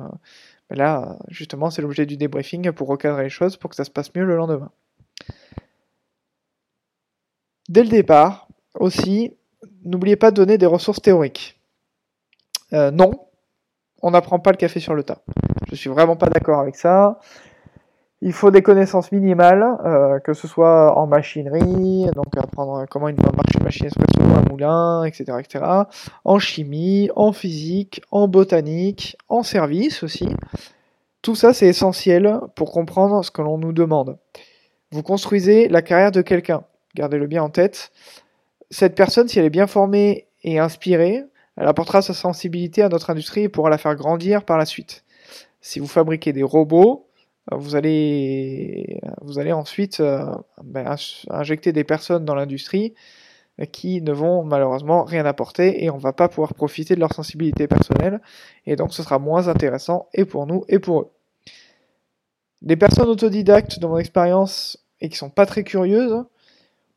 bah 0.71 0.77
là 0.77 1.19
justement 1.29 1.69
c'est 1.69 1.83
l'objet 1.83 2.07
du 2.07 2.17
débriefing 2.17 2.73
pour 2.73 2.89
recadrer 2.89 3.25
les 3.25 3.29
choses 3.29 3.59
pour 3.59 3.69
que 3.69 3.77
ça 3.77 3.85
se 3.85 3.91
passe 3.91 4.15
mieux 4.15 4.25
le 4.25 4.37
lendemain. 4.37 4.71
Dès 7.69 7.83
le 7.83 7.91
départ, 7.91 8.49
aussi, 8.81 9.37
n'oubliez 9.85 10.17
pas 10.17 10.31
de 10.31 10.37
donner 10.37 10.57
des 10.57 10.65
ressources 10.65 11.03
théoriques. 11.03 11.59
Non, 12.73 13.13
on 14.03 14.11
n'apprend 14.11 14.39
pas 14.39 14.51
le 14.51 14.57
café 14.57 14.81
sur 14.81 14.95
le 14.95 15.03
tas. 15.03 15.23
Je 15.71 15.77
suis 15.77 15.89
vraiment 15.89 16.17
pas 16.17 16.27
d'accord 16.27 16.61
avec 16.61 16.77
ça. 16.77 17.19
Il 18.25 18.33
faut 18.33 18.53
des 18.53 18.63
connaissances 18.63 19.11
minimales, 19.11 19.65
euh, 19.85 20.21
que 20.21 20.33
ce 20.33 20.47
soit 20.47 20.97
en 20.97 21.09
machinerie, 21.09 22.07
donc 22.15 22.37
apprendre 22.37 22.87
comment 22.89 23.09
une 23.09 23.17
marche 23.17 23.57
une 23.59 23.65
machine 23.65 23.87
espresso, 23.87 24.23
un 24.23 24.49
moulin, 24.49 25.03
etc., 25.05 25.39
etc. 25.41 25.65
En 26.25 26.39
chimie, 26.39 27.11
en 27.17 27.33
physique, 27.33 28.01
en 28.13 28.29
botanique, 28.29 29.17
en 29.29 29.43
service 29.43 30.05
aussi. 30.05 30.29
Tout 31.21 31.35
ça, 31.35 31.53
c'est 31.53 31.67
essentiel 31.67 32.39
pour 32.55 32.71
comprendre 32.71 33.25
ce 33.25 33.33
que 33.33 33.43
l'on 33.43 33.59
nous 33.59 33.73
demande. 33.73 34.19
Vous 34.93 35.03
construisez 35.03 35.69
la 35.69 35.83
carrière 35.83 36.13
de 36.13 36.23
quelqu'un. 36.23 36.63
Gardez-le 36.95 37.27
bien 37.27 37.43
en 37.43 37.51
tête. 37.51 37.91
Cette 38.71 38.95
personne, 38.95 39.27
si 39.27 39.41
elle 39.41 39.47
est 39.47 39.51
bien 39.51 39.67
formée 39.67 40.29
et 40.45 40.61
inspirée, 40.61 41.25
elle 41.57 41.69
apportera 41.69 42.03
sa 42.03 42.15
sensibilité 42.15 42.83
à 42.83 42.89
notre 42.89 43.11
industrie 43.11 43.43
et 43.43 43.49
pourra 43.49 43.71
la 43.71 43.79
faire 43.79 43.95
grandir 43.95 44.45
par 44.45 44.59
la 44.59 44.65
suite. 44.65 45.05
Si 45.61 45.79
vous 45.79 45.87
fabriquez 45.87 46.33
des 46.33 46.43
robots, 46.43 47.09
euh, 47.53 47.57
vous 47.57 47.77
allez, 47.77 49.01
vous 49.21 49.39
allez 49.39 49.53
ensuite 49.53 50.01
euh, 50.01 50.35
ben, 50.63 50.97
injecter 51.31 51.73
des 51.73 51.85
personnes 51.85 52.25
dans 52.25 52.35
l'industrie 52.35 52.95
euh, 53.61 53.65
qui 53.65 54.01
ne 54.01 54.13
vont 54.13 54.45
malheureusement 54.45 55.05
rien 55.05 55.27
apporter 55.27 55.85
et 55.85 55.91
on 55.91 55.99
va 55.99 56.13
pas 56.13 56.29
pouvoir 56.29 56.55
profiter 56.55 56.95
de 56.95 57.01
leur 57.01 57.13
sensibilité 57.13 57.67
personnelle 57.67 58.21
et 58.67 58.77
donc 58.77 58.95
ce 58.95 59.03
sera 59.03 59.19
moins 59.19 59.49
intéressant 59.49 60.09
et 60.15 60.25
pour 60.25 60.47
nous 60.47 60.65
et 60.69 60.79
pour 60.79 61.01
eux. 61.01 61.11
Les 62.63 62.77
personnes 62.77 63.09
autodidactes 63.09 63.81
dans 63.81 63.89
mon 63.89 63.99
expérience 63.99 64.79
et 65.01 65.09
qui 65.09 65.17
sont 65.17 65.31
pas 65.31 65.47
très 65.47 65.65
curieuses 65.65 66.25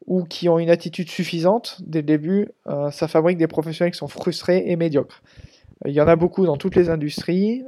ou 0.07 0.23
qui 0.23 0.49
ont 0.49 0.59
une 0.59 0.69
attitude 0.69 1.09
suffisante 1.09 1.77
dès 1.81 1.99
le 1.99 2.05
début, 2.05 2.49
ça 2.91 3.07
fabrique 3.07 3.37
des 3.37 3.47
professionnels 3.47 3.91
qui 3.91 3.97
sont 3.97 4.07
frustrés 4.07 4.63
et 4.67 4.75
médiocres. 4.75 5.23
Il 5.85 5.93
y 5.93 6.01
en 6.01 6.07
a 6.07 6.15
beaucoup 6.15 6.45
dans 6.45 6.57
toutes 6.57 6.75
les 6.75 6.89
industries 6.89 7.63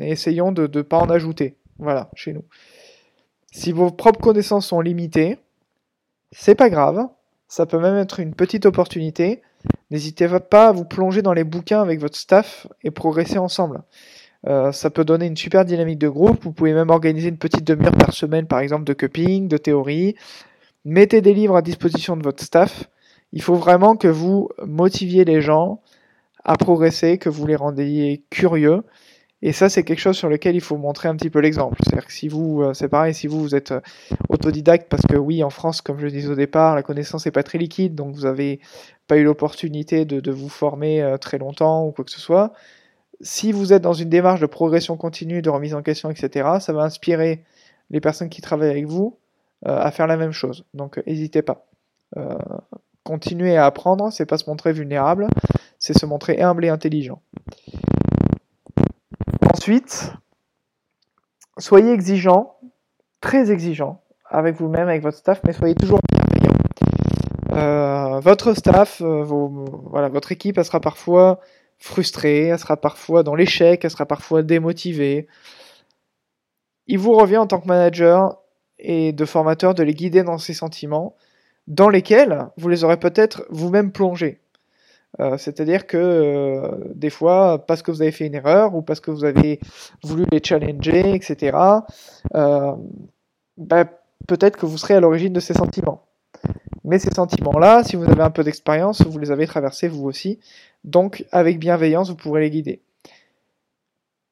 essayons 0.00 0.52
de 0.52 0.68
ne 0.72 0.82
pas 0.82 0.98
en 0.98 1.10
ajouter. 1.10 1.56
Voilà, 1.78 2.10
chez 2.14 2.32
nous. 2.32 2.44
Si 3.52 3.72
vos 3.72 3.90
propres 3.90 4.20
connaissances 4.20 4.66
sont 4.66 4.80
limitées, 4.80 5.38
c'est 6.30 6.54
pas 6.54 6.70
grave. 6.70 7.08
Ça 7.48 7.66
peut 7.66 7.78
même 7.78 7.96
être 7.96 8.20
une 8.20 8.34
petite 8.34 8.66
opportunité. 8.66 9.42
N'hésitez 9.90 10.28
pas 10.50 10.68
à 10.68 10.72
vous 10.72 10.84
plonger 10.84 11.22
dans 11.22 11.32
les 11.32 11.44
bouquins 11.44 11.82
avec 11.82 12.00
votre 12.00 12.16
staff 12.16 12.66
et 12.84 12.90
progresser 12.90 13.38
ensemble. 13.38 13.82
Euh, 14.46 14.72
ça 14.72 14.90
peut 14.90 15.04
donner 15.04 15.26
une 15.26 15.36
super 15.36 15.64
dynamique 15.64 15.98
de 15.98 16.08
groupe. 16.08 16.42
Vous 16.42 16.52
pouvez 16.52 16.72
même 16.72 16.90
organiser 16.90 17.28
une 17.28 17.38
petite 17.38 17.64
demi-heure 17.64 17.96
par 17.96 18.12
semaine, 18.12 18.46
par 18.46 18.60
exemple, 18.60 18.84
de 18.84 18.92
cupping, 18.92 19.48
de 19.48 19.56
théorie. 19.56 20.16
Mettez 20.84 21.20
des 21.20 21.34
livres 21.34 21.56
à 21.56 21.62
disposition 21.62 22.16
de 22.16 22.22
votre 22.22 22.42
staff. 22.42 22.88
Il 23.32 23.42
faut 23.42 23.54
vraiment 23.54 23.96
que 23.96 24.08
vous 24.08 24.48
motiviez 24.64 25.24
les 25.24 25.40
gens 25.40 25.80
à 26.44 26.56
progresser, 26.56 27.18
que 27.18 27.28
vous 27.28 27.46
les 27.46 27.56
rendiez 27.56 28.24
curieux 28.30 28.82
et 29.42 29.52
ça, 29.52 29.70
c'est 29.70 29.84
quelque 29.84 30.00
chose 30.00 30.16
sur 30.16 30.28
lequel 30.28 30.54
il 30.54 30.60
faut 30.60 30.76
montrer 30.76 31.08
un 31.08 31.16
petit 31.16 31.30
peu 31.30 31.38
l'exemple. 31.38 31.78
C'est-à-dire 31.82 32.06
que 32.06 32.12
si 32.12 32.28
vous, 32.28 32.62
euh, 32.62 32.74
c'est 32.74 32.88
pareil, 32.88 33.14
si 33.14 33.26
vous, 33.26 33.40
vous 33.40 33.54
êtes 33.54 33.72
euh, 33.72 33.80
autodidacte, 34.28 34.88
parce 34.90 35.06
que 35.06 35.16
oui, 35.16 35.42
en 35.42 35.48
France, 35.50 35.80
comme 35.80 35.98
je 35.98 36.04
le 36.04 36.10
disais 36.10 36.28
au 36.28 36.34
départ, 36.34 36.74
la 36.74 36.82
connaissance 36.82 37.24
n'est 37.24 37.32
pas 37.32 37.42
très 37.42 37.56
liquide, 37.56 37.94
donc 37.94 38.14
vous 38.14 38.22
n'avez 38.22 38.60
pas 39.06 39.16
eu 39.16 39.24
l'opportunité 39.24 40.04
de, 40.04 40.20
de, 40.20 40.30
vous 40.30 40.50
former 40.50 41.16
très 41.20 41.38
longtemps 41.38 41.86
ou 41.86 41.92
quoi 41.92 42.04
que 42.04 42.10
ce 42.10 42.20
soit. 42.20 42.52
Si 43.20 43.52
vous 43.52 43.72
êtes 43.72 43.82
dans 43.82 43.92
une 43.92 44.08
démarche 44.08 44.40
de 44.40 44.46
progression 44.46 44.96
continue, 44.96 45.42
de 45.42 45.50
remise 45.50 45.74
en 45.74 45.82
question, 45.82 46.10
etc., 46.10 46.48
ça 46.60 46.72
va 46.72 46.82
inspirer 46.82 47.44
les 47.90 48.00
personnes 48.00 48.28
qui 48.28 48.40
travaillent 48.40 48.70
avec 48.70 48.86
vous 48.86 49.18
à 49.64 49.90
faire 49.90 50.06
la 50.06 50.16
même 50.16 50.32
chose. 50.32 50.64
Donc, 50.72 51.02
n'hésitez 51.06 51.42
pas. 51.42 51.66
Euh, 52.16 52.36
continuer 53.04 53.56
à 53.56 53.66
apprendre, 53.66 54.12
c'est 54.12 54.26
pas 54.26 54.36
se 54.36 54.48
montrer 54.48 54.72
vulnérable, 54.72 55.28
c'est 55.78 55.98
se 55.98 56.06
montrer 56.06 56.40
humble 56.40 56.64
et 56.64 56.68
intelligent. 56.68 57.22
Ensuite, 59.52 60.12
soyez 61.58 61.92
exigeant, 61.92 62.56
très 63.20 63.50
exigeant 63.50 64.02
avec 64.28 64.56
vous-même, 64.56 64.88
avec 64.88 65.02
votre 65.02 65.18
staff, 65.18 65.40
mais 65.44 65.52
soyez 65.52 65.74
toujours 65.74 66.00
bienveillant. 66.12 66.56
Euh, 67.52 68.20
votre 68.20 68.54
staff, 68.54 69.00
euh, 69.00 69.24
voilà, 69.24 70.08
votre 70.08 70.30
équipe, 70.30 70.58
elle 70.58 70.64
sera 70.64 70.80
parfois 70.80 71.40
frustrée, 71.80 72.46
elle 72.48 72.58
sera 72.58 72.76
parfois 72.76 73.22
dans 73.22 73.34
l'échec, 73.34 73.84
elle 73.84 73.90
sera 73.90 74.06
parfois 74.06 74.42
démotivée. 74.42 75.26
Il 76.86 76.98
vous 76.98 77.14
revient 77.14 77.38
en 77.38 77.46
tant 77.46 77.60
que 77.60 77.66
manager 77.66 78.38
et 78.78 79.12
de 79.12 79.24
formateur 79.24 79.74
de 79.74 79.82
les 79.82 79.94
guider 79.94 80.22
dans 80.22 80.38
ces 80.38 80.54
sentiments, 80.54 81.16
dans 81.66 81.88
lesquels 81.88 82.48
vous 82.56 82.68
les 82.68 82.84
aurez 82.84 82.98
peut-être 82.98 83.46
vous-même 83.50 83.92
plongés. 83.92 84.40
Euh, 85.18 85.36
c'est-à-dire 85.38 85.86
que 85.86 85.96
euh, 85.96 86.92
des 86.94 87.10
fois, 87.10 87.64
parce 87.66 87.82
que 87.82 87.90
vous 87.90 88.02
avez 88.02 88.12
fait 88.12 88.26
une 88.26 88.34
erreur 88.34 88.74
ou 88.74 88.82
parce 88.82 89.00
que 89.00 89.10
vous 89.10 89.24
avez 89.24 89.58
voulu 90.04 90.24
les 90.30 90.40
challenger, 90.42 91.14
etc., 91.14 91.56
euh, 92.34 92.72
bah, 93.56 93.84
peut-être 94.28 94.56
que 94.56 94.66
vous 94.66 94.78
serez 94.78 94.94
à 94.94 95.00
l'origine 95.00 95.32
de 95.32 95.40
ces 95.40 95.54
sentiments. 95.54 96.06
Mais 96.84 96.98
ces 96.98 97.10
sentiments-là, 97.10 97.84
si 97.84 97.96
vous 97.96 98.04
avez 98.04 98.22
un 98.22 98.30
peu 98.30 98.42
d'expérience, 98.42 99.02
vous 99.02 99.18
les 99.18 99.30
avez 99.30 99.46
traversés 99.46 99.88
vous 99.88 100.04
aussi. 100.04 100.38
Donc, 100.84 101.24
avec 101.30 101.58
bienveillance, 101.58 102.08
vous 102.08 102.16
pourrez 102.16 102.40
les 102.40 102.50
guider. 102.50 102.80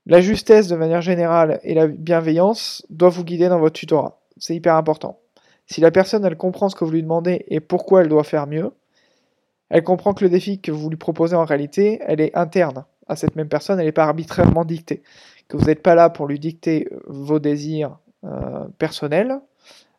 La 0.07 0.21
justesse 0.23 0.69
de 0.69 0.77
manière 0.77 1.03
générale 1.03 1.61
et 1.63 1.75
la 1.75 1.87
bienveillance 1.87 2.87
doivent 2.89 3.15
vous 3.15 3.25
guider 3.25 3.49
dans 3.49 3.59
votre 3.59 3.79
tutorat. 3.79 4.21
C'est 4.39 4.55
hyper 4.55 4.75
important. 4.77 5.19
Si 5.67 5.83
la 5.83 5.91
personne, 5.91 6.25
elle 6.25 6.37
comprend 6.37 6.71
ce 6.71 6.77
que 6.77 6.85
vous 6.85 6.91
lui 6.91 7.03
demandez 7.03 7.45
et 7.49 7.61
pourquoi 7.61 8.01
elle 8.01 8.09
doit 8.09 8.25
faire 8.25 8.47
mieux, 8.47 8.73
elle 9.69 9.83
comprend 9.83 10.15
que 10.15 10.25
le 10.25 10.31
défi 10.31 10.61
que 10.61 10.73
vous 10.73 10.89
lui 10.89 10.97
proposez 10.97 11.37
en 11.37 11.45
réalité, 11.45 12.01
elle 12.07 12.23
est 12.23 12.35
interne 12.35 12.87
à 13.09 13.17
cette 13.17 13.37
même 13.37 13.49
personne, 13.49 13.79
elle 13.81 13.87
n'est 13.87 13.93
pas 13.93 14.05
arbitrairement 14.05 14.65
dictée. 14.65 15.03
Que 15.49 15.57
vous 15.57 15.65
n'êtes 15.65 15.83
pas 15.83 15.95
là 15.95 16.11
pour 16.11 16.27
lui 16.27 16.39
dicter 16.39 16.89
vos 17.07 17.39
désirs 17.39 17.99
euh, 18.25 18.67
personnels, 18.79 19.41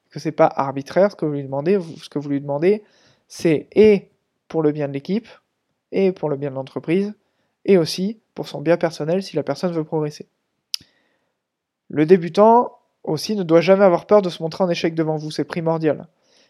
que 0.10 0.20
c'est 0.20 0.32
pas 0.32 0.52
arbitraire 0.56 1.12
ce 1.12 1.16
que 1.16 1.26
vous 1.26 1.34
lui 1.34 1.44
demandez. 1.44 1.80
Ce 2.02 2.10
que 2.10 2.20
vous 2.20 2.30
lui 2.30 2.42
demandez, 2.42 2.84
c'est 3.28 3.68
et 3.74 4.10
pour 4.48 4.64
le 4.64 4.72
bien 4.72 4.88
de 4.88 4.94
l'équipe, 4.94 5.28
et 5.92 6.12
pour 6.12 6.30
le 6.30 6.36
bien 6.36 6.50
de 6.50 6.56
l'entreprise, 6.56 7.14
et 7.66 7.78
aussi 7.78 8.20
pour 8.34 8.48
son 8.48 8.62
bien 8.62 8.78
personnel 8.78 9.22
si 9.24 9.36
la 9.36 9.44
personne 9.44 9.72
veut 9.72 9.84
progresser. 9.84 10.28
Le 11.90 12.06
débutant 12.06 12.80
aussi 13.04 13.36
ne 13.36 13.44
doit 13.44 13.62
jamais 13.62 13.86
avoir 13.86 14.06
peur 14.06 14.22
de 14.22 14.30
se 14.30 14.42
montrer 14.42 14.64
en 14.64 14.70
échec 14.70 14.96
devant 14.96 15.18
vous, 15.18 15.32
c'est 15.32 15.44
primordial. 15.44 16.08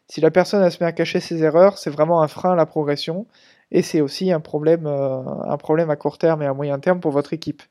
Si 0.08 0.22
la 0.22 0.32
personne 0.32 0.68
se 0.70 0.84
met 0.84 0.88
à 0.88 0.92
cacher 0.92 1.20
ses 1.20 1.44
erreurs, 1.44 1.78
c'est 1.78 1.92
vraiment 1.92 2.22
un 2.22 2.28
frein 2.28 2.54
à 2.54 2.56
la 2.56 2.66
progression 2.66 3.28
et 3.72 3.84
c'est 3.84 4.02
aussi 4.02 4.32
un 4.32 4.40
problème, 4.40 4.88
euh, 4.88 5.22
un 5.44 5.58
problème 5.58 5.90
à 5.92 5.96
court 5.96 6.18
terme 6.18 6.42
et 6.42 6.48
à 6.48 6.54
moyen 6.54 6.80
terme 6.80 7.00
pour 7.00 7.12
votre 7.12 7.34
équipe. 7.34 7.62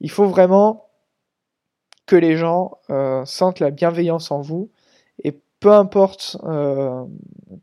Il 0.00 0.10
faut 0.10 0.26
vraiment 0.26 0.88
que 2.06 2.16
les 2.16 2.36
gens 2.36 2.78
euh, 2.90 3.24
sentent 3.24 3.60
la 3.60 3.70
bienveillance 3.70 4.32
en 4.32 4.40
vous 4.40 4.70
et 5.22 5.38
peu 5.60 5.72
importe, 5.72 6.36
euh, 6.44 7.04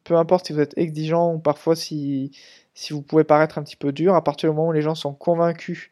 peu 0.04 0.16
importe 0.16 0.48
si 0.48 0.54
vous 0.54 0.60
êtes 0.60 0.78
exigeant 0.78 1.34
ou 1.34 1.40
parfois 1.40 1.76
si, 1.76 2.32
si 2.74 2.94
vous 2.94 3.02
pouvez 3.02 3.24
paraître 3.24 3.58
un 3.58 3.64
petit 3.64 3.76
peu 3.76 3.92
dur, 3.92 4.16
à 4.16 4.24
partir 4.24 4.50
du 4.50 4.56
moment 4.56 4.70
où 4.70 4.74
les 4.74 4.82
gens 4.82 4.96
sont 4.96 5.14
convaincus 5.14 5.92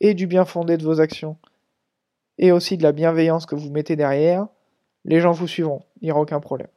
et 0.00 0.14
du 0.14 0.26
bien 0.26 0.44
fondé 0.44 0.76
de 0.76 0.84
vos 0.84 1.00
actions 1.00 1.36
et 2.38 2.52
aussi 2.52 2.76
de 2.76 2.82
la 2.82 2.92
bienveillance 2.92 3.46
que 3.46 3.54
vous 3.54 3.70
mettez 3.70 3.96
derrière, 3.96 4.46
les 5.04 5.20
gens 5.20 5.32
vous 5.32 5.46
suivront, 5.46 5.82
il 6.00 6.06
n'y 6.06 6.12
aura 6.12 6.20
aucun 6.20 6.40
problème. 6.40 6.68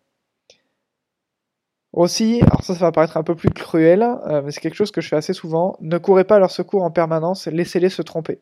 Aussi, 1.94 2.42
alors 2.42 2.62
ça, 2.62 2.74
ça 2.74 2.82
va 2.82 2.92
paraître 2.92 3.16
un 3.16 3.24
peu 3.24 3.36
plus 3.36 3.50
cruel, 3.50 4.04
euh, 4.04 4.42
mais 4.44 4.52
c'est 4.52 4.60
quelque 4.60 4.76
chose 4.76 4.92
que 4.92 5.00
je 5.00 5.08
fais 5.08 5.16
assez 5.16 5.32
souvent, 5.32 5.78
ne 5.80 5.98
courez 5.98 6.26
pas 6.26 6.36
à 6.36 6.40
leur 6.40 6.52
secours 6.52 6.84
en 6.84 6.92
permanence, 6.92 7.48
laissez-les 7.48 7.90
se 7.90 8.02
tromper. 8.02 8.42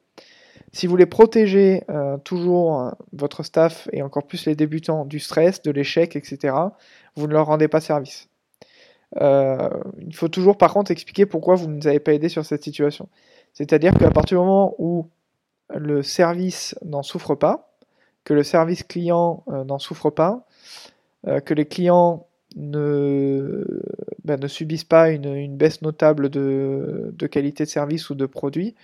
Si 0.73 0.87
vous 0.87 0.91
voulez 0.91 1.05
protéger 1.05 1.83
euh, 1.89 2.17
toujours 2.17 2.81
euh, 2.81 2.91
votre 3.13 3.43
staff 3.43 3.87
et 3.93 4.01
encore 4.01 4.25
plus 4.27 4.45
les 4.45 4.55
débutants 4.55 5.05
du 5.05 5.19
stress, 5.19 5.61
de 5.61 5.71
l'échec, 5.71 6.15
etc., 6.15 6.55
vous 7.15 7.27
ne 7.27 7.33
leur 7.33 7.45
rendez 7.45 7.67
pas 7.67 7.79
service. 7.79 8.27
il 9.21 10.15
faut 10.15 10.27
toujours 10.27 10.57
par 10.57 10.73
contre 10.73 10.89
expliquer 10.91 11.25
pourquoi 11.25 11.55
vous 11.55 11.67
ne 11.67 11.75
nous 11.75 11.87
avez 11.87 11.99
pas 11.99 12.13
aidé 12.13 12.27
sur 12.27 12.43
cette 12.43 12.63
situation. 12.63 13.07
C'est-à-dire 13.53 13.93
qu'à 13.93 14.09
partir 14.09 14.39
du 14.39 14.45
moment 14.45 14.75
où 14.79 15.07
le 15.69 16.01
service 16.01 16.75
n'en 16.83 17.03
souffre 17.03 17.35
pas, 17.35 17.71
que 18.23 18.33
le 18.33 18.41
service 18.43 18.83
client 18.83 19.43
n'en 19.47 19.77
souffre 19.77 20.09
pas, 20.09 20.47
que 21.45 21.53
les 21.53 21.65
clients 21.65 22.25
ne, 22.55 23.63
ben, 24.23 24.39
ne 24.39 24.47
subissent 24.47 24.83
pas 24.83 25.09
une, 25.09 25.55
baisse 25.55 25.81
notable 25.81 26.29
de, 26.29 27.13
qualité 27.31 27.63
de 27.63 27.69
service 27.69 28.09
ou 28.09 28.15
de 28.15 28.25
produit, 28.25 28.75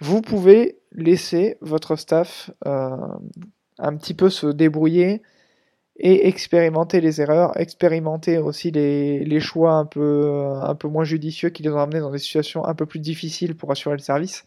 vous 0.00 0.20
pouvez 0.22 0.78
laisser 0.92 1.56
votre 1.60 1.96
staff 1.96 2.50
euh, 2.66 2.96
un 3.78 3.96
petit 3.96 4.14
peu 4.14 4.30
se 4.30 4.46
débrouiller 4.46 5.22
et 5.96 6.26
expérimenter 6.26 7.00
les 7.00 7.20
erreurs, 7.20 7.58
expérimenter 7.58 8.38
aussi 8.38 8.70
les, 8.72 9.40
choix 9.40 9.74
un 9.74 9.84
peu, 9.84 10.52
un 10.60 10.74
peu 10.74 10.88
moins 10.88 11.04
judicieux 11.04 11.50
qui 11.50 11.62
les 11.62 11.70
ont 11.70 11.78
amenés 11.78 12.00
dans 12.00 12.10
des 12.10 12.18
situations 12.18 12.64
un 12.64 12.74
peu 12.74 12.86
plus 12.86 12.98
difficiles 12.98 13.56
pour 13.56 13.70
assurer 13.70 13.94
le 13.94 14.02
service. 14.02 14.44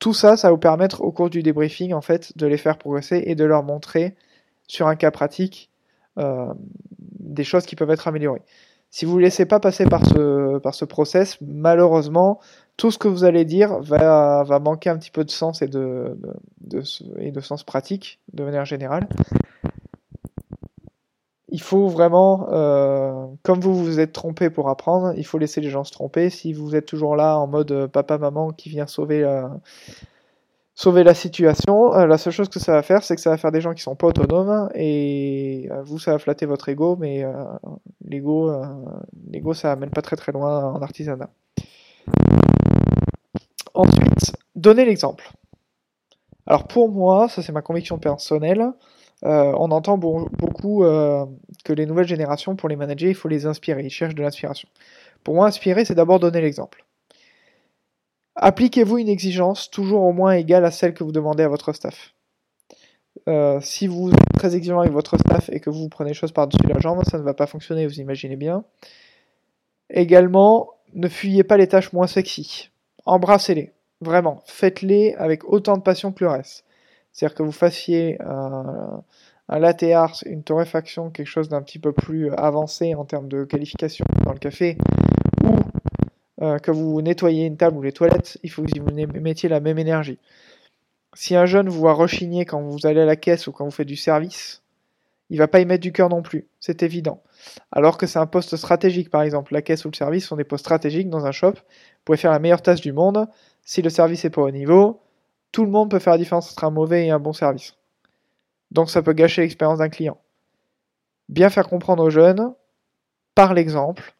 Tout 0.00 0.12
ça, 0.12 0.36
ça 0.36 0.48
va 0.48 0.52
vous 0.52 0.58
permettre 0.58 1.02
au 1.02 1.12
cours 1.12 1.30
du 1.30 1.42
débriefing 1.42 1.92
en 1.92 2.00
fait 2.00 2.36
de 2.36 2.46
les 2.46 2.58
faire 2.58 2.78
progresser 2.78 3.22
et 3.26 3.34
de 3.34 3.44
leur 3.44 3.62
montrer 3.62 4.16
sur 4.66 4.88
un 4.88 4.96
cas 4.96 5.12
pratique 5.12 5.70
euh, 6.18 6.52
des 7.20 7.44
choses 7.44 7.64
qui 7.64 7.76
peuvent 7.76 7.90
être 7.90 8.08
améliorées. 8.08 8.42
Si 8.90 9.04
vous 9.04 9.16
ne 9.16 9.22
laissez 9.22 9.46
pas 9.46 9.60
passer 9.60 9.84
par 9.84 10.04
ce, 10.06 10.58
par 10.58 10.74
ce 10.74 10.84
process, 10.84 11.38
malheureusement, 11.40 12.40
tout 12.76 12.90
ce 12.90 12.98
que 12.98 13.08
vous 13.08 13.24
allez 13.24 13.44
dire 13.44 13.78
va, 13.80 14.44
manquer 14.62 14.90
un 14.90 14.98
petit 14.98 15.10
peu 15.10 15.24
de 15.24 15.30
sens 15.30 15.62
et 15.62 15.68
de, 15.68 16.16
sens 17.40 17.64
pratique, 17.64 18.20
de 18.32 18.44
manière 18.44 18.64
générale. 18.64 19.08
Il 21.48 21.62
faut 21.62 21.88
vraiment, 21.88 22.48
euh, 22.50 23.26
comme 23.42 23.60
vous 23.60 23.74
vous 23.74 23.98
êtes 23.98 24.12
trompé 24.12 24.50
pour 24.50 24.68
apprendre, 24.68 25.14
il 25.16 25.24
faut 25.24 25.38
laisser 25.38 25.60
les 25.60 25.70
gens 25.70 25.84
se 25.84 25.92
tromper. 25.92 26.28
Si 26.28 26.52
vous 26.52 26.76
êtes 26.76 26.86
toujours 26.86 27.16
là 27.16 27.38
en 27.38 27.46
mode 27.46 27.72
euh, 27.72 27.88
papa-maman 27.88 28.50
qui 28.50 28.68
vient 28.68 28.86
sauver 28.86 29.22
la, 29.22 31.14
situation. 31.14 31.94
Euh, 31.94 32.06
la 32.06 32.18
seule 32.18 32.32
chose 32.34 32.50
que 32.50 32.58
ça 32.58 32.72
va 32.72 32.82
faire, 32.82 33.02
c'est 33.02 33.14
que 33.14 33.22
ça 33.22 33.30
va 33.30 33.38
faire 33.38 33.52
des 33.52 33.62
gens 33.62 33.72
qui 33.72 33.82
sont 33.82 33.94
pas 33.94 34.08
autonomes 34.08 34.68
et 34.74 35.70
vous, 35.84 35.98
ça 35.98 36.12
va 36.12 36.18
flatter 36.18 36.44
votre 36.44 36.68
ego, 36.68 36.96
mais 36.96 37.24
l'ego, 38.04 38.52
l'ego, 39.30 39.54
ça 39.54 39.72
amène 39.72 39.90
pas 39.90 40.02
très 40.02 40.16
très 40.16 40.32
loin 40.32 40.72
en 40.74 40.82
artisanat. 40.82 41.30
Ensuite, 43.76 44.34
donner 44.54 44.84
l'exemple. 44.84 45.30
Alors 46.46 46.66
pour 46.66 46.90
moi, 46.90 47.28
ça 47.28 47.42
c'est 47.42 47.52
ma 47.52 47.62
conviction 47.62 47.98
personnelle, 47.98 48.72
on 49.22 49.70
entend 49.70 49.98
beaucoup 49.98 50.82
que 50.82 51.72
les 51.72 51.86
nouvelles 51.86 52.08
générations, 52.08 52.56
pour 52.56 52.68
les 52.68 52.76
manager, 52.76 53.08
il 53.08 53.14
faut 53.14 53.28
les 53.28 53.46
inspirer, 53.46 53.82
ils 53.84 53.90
cherchent 53.90 54.14
de 54.14 54.22
l'inspiration. 54.22 54.68
Pour 55.24 55.34
moi, 55.34 55.46
inspirer, 55.46 55.84
c'est 55.84 55.94
d'abord 55.94 56.20
donner 56.20 56.40
l'exemple. 56.40 56.84
Appliquez-vous 58.36 58.98
une 58.98 59.08
exigence 59.08 59.70
toujours 59.70 60.02
au 60.02 60.12
moins 60.12 60.32
égale 60.32 60.64
à 60.64 60.70
celle 60.70 60.94
que 60.94 61.02
vous 61.04 61.12
demandez 61.12 61.42
à 61.42 61.48
votre 61.48 61.72
staff. 61.72 62.14
Euh, 63.28 63.60
si 63.60 63.86
vous 63.86 64.10
êtes 64.10 64.32
très 64.38 64.54
exigeant 64.54 64.80
avec 64.80 64.92
votre 64.92 65.18
staff 65.18 65.48
et 65.50 65.58
que 65.58 65.70
vous 65.70 65.88
prenez 65.88 66.10
les 66.10 66.14
choses 66.14 66.32
par-dessus 66.32 66.66
la 66.66 66.78
jambe, 66.78 67.02
ça 67.10 67.18
ne 67.18 67.22
va 67.22 67.34
pas 67.34 67.46
fonctionner, 67.46 67.86
vous 67.86 68.00
imaginez 68.00 68.36
bien. 68.36 68.64
Également, 69.90 70.74
ne 70.94 71.08
fuyez 71.08 71.44
pas 71.44 71.56
les 71.56 71.66
tâches 71.66 71.92
moins 71.92 72.06
sexy. 72.06 72.70
Embrassez-les. 73.06 73.72
Vraiment. 74.00 74.42
Faites-les 74.46 75.14
avec 75.14 75.44
autant 75.44 75.76
de 75.76 75.82
passion 75.82 76.12
que 76.12 76.24
le 76.24 76.30
reste. 76.30 76.64
C'est-à-dire 77.12 77.34
que 77.34 77.42
vous 77.42 77.52
fassiez 77.52 78.20
un, 78.20 79.02
un 79.48 79.62
art, 79.62 80.18
une 80.26 80.42
torréfaction, 80.42 81.10
quelque 81.10 81.26
chose 81.26 81.48
d'un 81.48 81.62
petit 81.62 81.78
peu 81.78 81.92
plus 81.92 82.30
avancé 82.34 82.94
en 82.94 83.04
termes 83.04 83.28
de 83.28 83.44
qualification 83.44 84.04
dans 84.24 84.32
le 84.32 84.38
café, 84.38 84.76
euh, 86.42 86.58
que 86.58 86.70
vous 86.70 87.00
nettoyez 87.00 87.46
une 87.46 87.56
table 87.56 87.78
ou 87.78 87.82
les 87.82 87.92
toilettes, 87.92 88.38
il 88.42 88.50
faut 88.50 88.62
que 88.62 88.78
vous 88.78 89.20
mettiez 89.20 89.48
la 89.48 89.60
même 89.60 89.78
énergie. 89.78 90.18
Si 91.14 91.34
un 91.34 91.46
jeune 91.46 91.70
vous 91.70 91.78
voit 91.78 91.94
rechigner 91.94 92.44
quand 92.44 92.60
vous 92.60 92.86
allez 92.86 93.00
à 93.00 93.06
la 93.06 93.16
caisse 93.16 93.46
ou 93.46 93.52
quand 93.52 93.64
vous 93.64 93.70
faites 93.70 93.86
du 93.86 93.96
service, 93.96 94.62
il 95.30 95.38
va 95.38 95.48
pas 95.48 95.60
y 95.60 95.64
mettre 95.64 95.82
du 95.82 95.92
cœur 95.92 96.10
non 96.10 96.22
plus, 96.22 96.46
c'est 96.60 96.82
évident. 96.82 97.22
Alors 97.72 97.96
que 97.96 98.06
c'est 98.06 98.18
un 98.18 98.26
poste 98.26 98.56
stratégique, 98.56 99.08
par 99.08 99.22
exemple, 99.22 99.54
la 99.54 99.62
caisse 99.62 99.84
ou 99.86 99.90
le 99.90 99.96
service 99.96 100.26
sont 100.26 100.36
des 100.36 100.44
postes 100.44 100.64
stratégiques 100.64 101.08
dans 101.08 101.24
un 101.24 101.32
shop. 101.32 101.54
Pouvez 102.06 102.16
faire 102.16 102.30
la 102.30 102.38
meilleure 102.38 102.62
tâche 102.62 102.80
du 102.80 102.92
monde. 102.92 103.26
Si 103.62 103.82
le 103.82 103.90
service 103.90 104.24
est 104.24 104.30
pas 104.30 104.40
au 104.40 104.50
niveau, 104.52 105.02
tout 105.50 105.64
le 105.64 105.70
monde 105.70 105.90
peut 105.90 105.98
faire 105.98 106.12
la 106.12 106.18
différence 106.18 106.52
entre 106.52 106.62
un 106.62 106.70
mauvais 106.70 107.04
et 107.04 107.10
un 107.10 107.18
bon 107.18 107.32
service. 107.32 107.74
Donc 108.70 108.90
ça 108.90 109.02
peut 109.02 109.12
gâcher 109.12 109.42
l'expérience 109.42 109.80
d'un 109.80 109.88
client. 109.88 110.16
Bien 111.28 111.50
faire 111.50 111.68
comprendre 111.68 112.04
aux 112.04 112.10
jeunes, 112.10 112.54
par 113.34 113.54
l'exemple, 113.54 114.14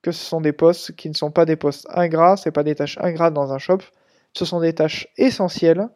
que 0.00 0.12
ce 0.12 0.24
sont 0.24 0.40
des 0.40 0.52
postes 0.52 0.94
qui 0.94 1.08
ne 1.08 1.14
sont 1.14 1.32
pas 1.32 1.44
des 1.44 1.56
postes 1.56 1.88
ingrats, 1.90 2.36
c'est 2.36 2.52
pas 2.52 2.62
des 2.62 2.76
tâches 2.76 2.98
ingrates 3.00 3.34
dans 3.34 3.52
un 3.52 3.58
shop, 3.58 3.78
ce 4.32 4.44
sont 4.44 4.60
des 4.60 4.72
tâches 4.72 5.08
essentielles 5.16 5.88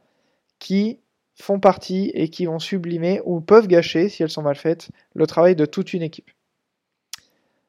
qui 0.59 0.99
font 1.41 1.61
partie 1.61 2.11
et 2.15 2.31
qui 2.31 2.47
vont 2.47 2.59
sublimer 2.59 3.21
ou 3.25 3.41
peuvent 3.41 3.69
gâcher, 3.69 4.09
si 4.09 4.25
elles 4.25 4.31
sont 4.31 4.43
mal 4.43 4.57
faites, 4.57 4.91
le 5.15 5.29
travail 5.29 5.55
de 5.55 5.67
toute 5.67 5.93
une 5.93 6.03
équipe. 6.03 6.33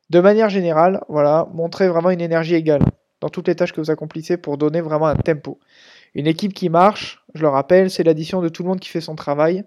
De 0.09 0.19
manière 0.19 0.49
générale, 0.49 1.03
voilà, 1.07 1.47
montrez 1.53 1.87
vraiment 1.87 2.09
une 2.09 2.21
énergie 2.21 2.55
égale 2.55 2.83
dans 3.23 3.29
toutes 3.29 3.47
les 3.47 3.55
tâches 3.55 3.71
que 3.71 3.79
vous 3.79 3.89
accomplissez 3.89 4.35
pour 4.35 4.57
donner 4.57 4.81
vraiment 4.81 5.07
un 5.07 5.15
tempo. 5.15 5.57
Une 6.13 6.27
équipe 6.27 6.53
qui 6.53 6.67
marche, 6.67 7.23
je 7.33 7.41
le 7.41 7.47
rappelle, 7.47 7.89
c'est 7.89 8.03
l'addition 8.03 8.41
de 8.41 8.49
tout 8.49 8.63
le 8.63 8.67
monde 8.67 8.81
qui 8.81 8.89
fait 8.89 8.99
son 8.99 9.15
travail 9.15 9.63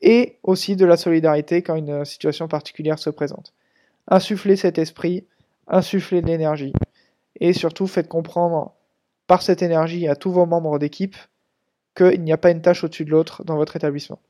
et 0.00 0.38
aussi 0.42 0.76
de 0.76 0.86
la 0.86 0.96
solidarité 0.96 1.60
quand 1.60 1.76
une 1.76 2.06
situation 2.06 2.48
particulière 2.48 2.98
se 2.98 3.10
présente. 3.10 3.52
Insufflez 4.08 4.56
cet 4.56 4.78
esprit, 4.78 5.26
insufflez 5.68 6.22
de 6.22 6.26
l'énergie. 6.26 6.72
Et 7.38 7.52
surtout, 7.52 7.86
faites 7.86 8.08
comprendre 8.08 8.72
par 9.26 9.42
cette 9.42 9.60
énergie 9.60 10.08
à 10.08 10.16
tous 10.16 10.30
vos 10.30 10.46
membres 10.46 10.78
d'équipe 10.78 11.16
qu'il 11.94 12.22
n'y 12.22 12.32
a 12.32 12.38
pas 12.38 12.50
une 12.50 12.62
tâche 12.62 12.82
au-dessus 12.82 13.04
de 13.04 13.10
l'autre 13.10 13.44
dans 13.44 13.56
votre 13.56 13.76
établissement. 13.76 14.20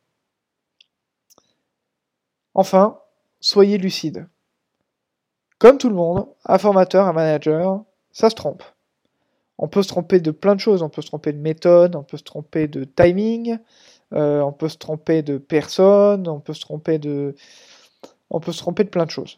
Enfin, 2.53 2.99
soyez 3.39 3.79
lucide. 3.79 4.27
Comme 5.59 5.79
tout 5.79 5.89
le 5.89 5.95
monde, 5.95 6.27
un 6.45 6.59
formateur, 6.59 7.07
un 7.07 7.13
manager, 7.13 7.85
ça 8.17 8.31
se 8.31 8.35
trompe. 8.35 8.63
On 9.59 9.69
peut 9.69 9.83
se 9.83 9.89
tromper 9.89 10.21
de 10.21 10.31
plein 10.31 10.55
de 10.55 10.61
choses, 10.61 10.83
on 10.83 10.89
peut 10.89 11.03
se 11.03 11.09
tromper 11.09 11.35
de 11.35 11.39
méthode, 11.39 11.97
on 11.97 12.03
peut 12.03 12.17
se 12.17 12.23
tromper 12.23 12.67
de 12.67 12.85
timing, 12.85 13.59
euh, 14.15 14.41
on 14.41 14.53
peut 14.53 14.71
se 14.71 14.79
tromper 14.79 15.21
de 15.21 15.37
personne, 15.37 16.27
on 16.27 16.41
peut 16.41 16.55
se 16.55 16.63
tromper 16.63 16.99
de, 16.99 17.35
on 18.31 18.41
peut 18.41 18.53
se 18.53 18.59
tromper 18.59 18.85
de 18.85 18.89
plein 18.89 19.05
de 19.05 19.11
choses. 19.11 19.37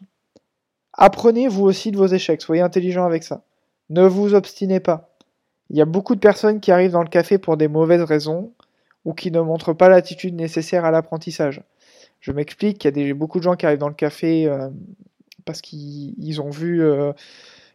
Apprenez 0.93 1.49
vous 1.49 1.65
aussi 1.65 1.91
de 1.91 1.97
vos 1.97 2.07
échecs, 2.07 2.41
soyez 2.41 2.61
intelligent 2.61 3.05
avec 3.05 3.23
ça. 3.23 3.43
Ne 3.89 4.07
vous 4.07 4.33
obstinez 4.33 4.79
pas. 4.79 5.09
Il 5.69 5.75
y 5.75 5.81
a 5.81 5.85
beaucoup 5.85 6.15
de 6.15 6.21
personnes 6.21 6.61
qui 6.61 6.71
arrivent 6.71 6.91
dans 6.91 7.03
le 7.03 7.09
café 7.09 7.37
pour 7.37 7.57
des 7.57 7.67
mauvaises 7.67 8.03
raisons 8.03 8.53
ou 9.03 9.13
qui 9.13 9.29
ne 9.29 9.41
montrent 9.41 9.73
pas 9.73 9.89
l'attitude 9.89 10.35
nécessaire 10.35 10.85
à 10.85 10.91
l'apprentissage. 10.91 11.63
Je 12.21 12.31
m'explique, 12.31 12.85
il 12.85 12.97
y 12.97 13.11
a 13.11 13.13
beaucoup 13.13 13.39
de 13.39 13.43
gens 13.43 13.57
qui 13.57 13.65
arrivent 13.65 13.79
dans 13.79 13.89
le 13.89 13.93
café 13.93 14.47
euh, 14.47 14.69
parce 15.43 15.59
qu'ils 15.59 16.41
ont 16.41 16.49
vu, 16.49 16.81
euh, 16.81 17.11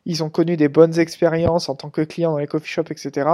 ils 0.07 0.23
ont 0.23 0.31
connu 0.31 0.57
des 0.57 0.69
bonnes 0.69 0.99
expériences 0.99 1.69
en 1.69 1.75
tant 1.75 1.91
que 1.91 2.03
clients 2.03 2.33
dans 2.33 2.39
les 2.39 2.47
coffee 2.47 2.69
shops, 2.69 2.91
etc. 2.91 3.29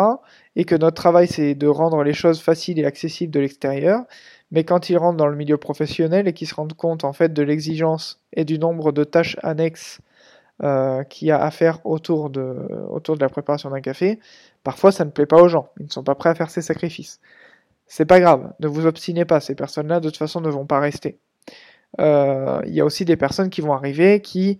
Et 0.56 0.64
que 0.64 0.74
notre 0.74 0.96
travail, 0.96 1.26
c'est 1.26 1.54
de 1.54 1.66
rendre 1.66 2.02
les 2.02 2.12
choses 2.12 2.40
faciles 2.40 2.78
et 2.78 2.84
accessibles 2.84 3.32
de 3.32 3.40
l'extérieur 3.40 4.04
mais 4.50 4.64
quand 4.64 4.90
ils 4.90 4.98
rentrent 4.98 5.16
dans 5.16 5.26
le 5.26 5.36
milieu 5.36 5.56
professionnel 5.56 6.28
et 6.28 6.32
qu'ils 6.32 6.48
se 6.48 6.54
rendent 6.54 6.74
compte 6.74 7.04
en 7.04 7.12
fait 7.12 7.32
de 7.32 7.42
l'exigence 7.42 8.20
et 8.32 8.44
du 8.44 8.58
nombre 8.58 8.92
de 8.92 9.04
tâches 9.04 9.36
annexes 9.42 10.00
euh, 10.62 11.04
qu'il 11.04 11.28
y 11.28 11.30
a 11.30 11.42
à 11.42 11.50
faire 11.50 11.84
autour 11.86 12.30
de, 12.30 12.42
autour 12.90 13.16
de 13.16 13.20
la 13.20 13.28
préparation 13.28 13.70
d'un 13.70 13.80
café, 13.80 14.18
parfois 14.62 14.92
ça 14.92 15.04
ne 15.04 15.10
plaît 15.10 15.26
pas 15.26 15.40
aux 15.40 15.48
gens, 15.48 15.70
ils 15.78 15.86
ne 15.86 15.90
sont 15.90 16.04
pas 16.04 16.14
prêts 16.14 16.30
à 16.30 16.34
faire 16.34 16.50
ces 16.50 16.62
sacrifices. 16.62 17.20
C'est 17.86 18.04
pas 18.04 18.20
grave, 18.20 18.52
ne 18.60 18.68
vous 18.68 18.86
obstinez 18.86 19.24
pas, 19.24 19.40
ces 19.40 19.54
personnes-là 19.54 20.00
de 20.00 20.08
toute 20.08 20.18
façon 20.18 20.40
ne 20.40 20.50
vont 20.50 20.66
pas 20.66 20.80
rester. 20.80 21.18
Euh, 22.00 22.60
il 22.66 22.74
y 22.74 22.80
a 22.80 22.84
aussi 22.84 23.04
des 23.04 23.16
personnes 23.16 23.50
qui 23.50 23.60
vont 23.62 23.72
arriver 23.72 24.20
qui, 24.20 24.58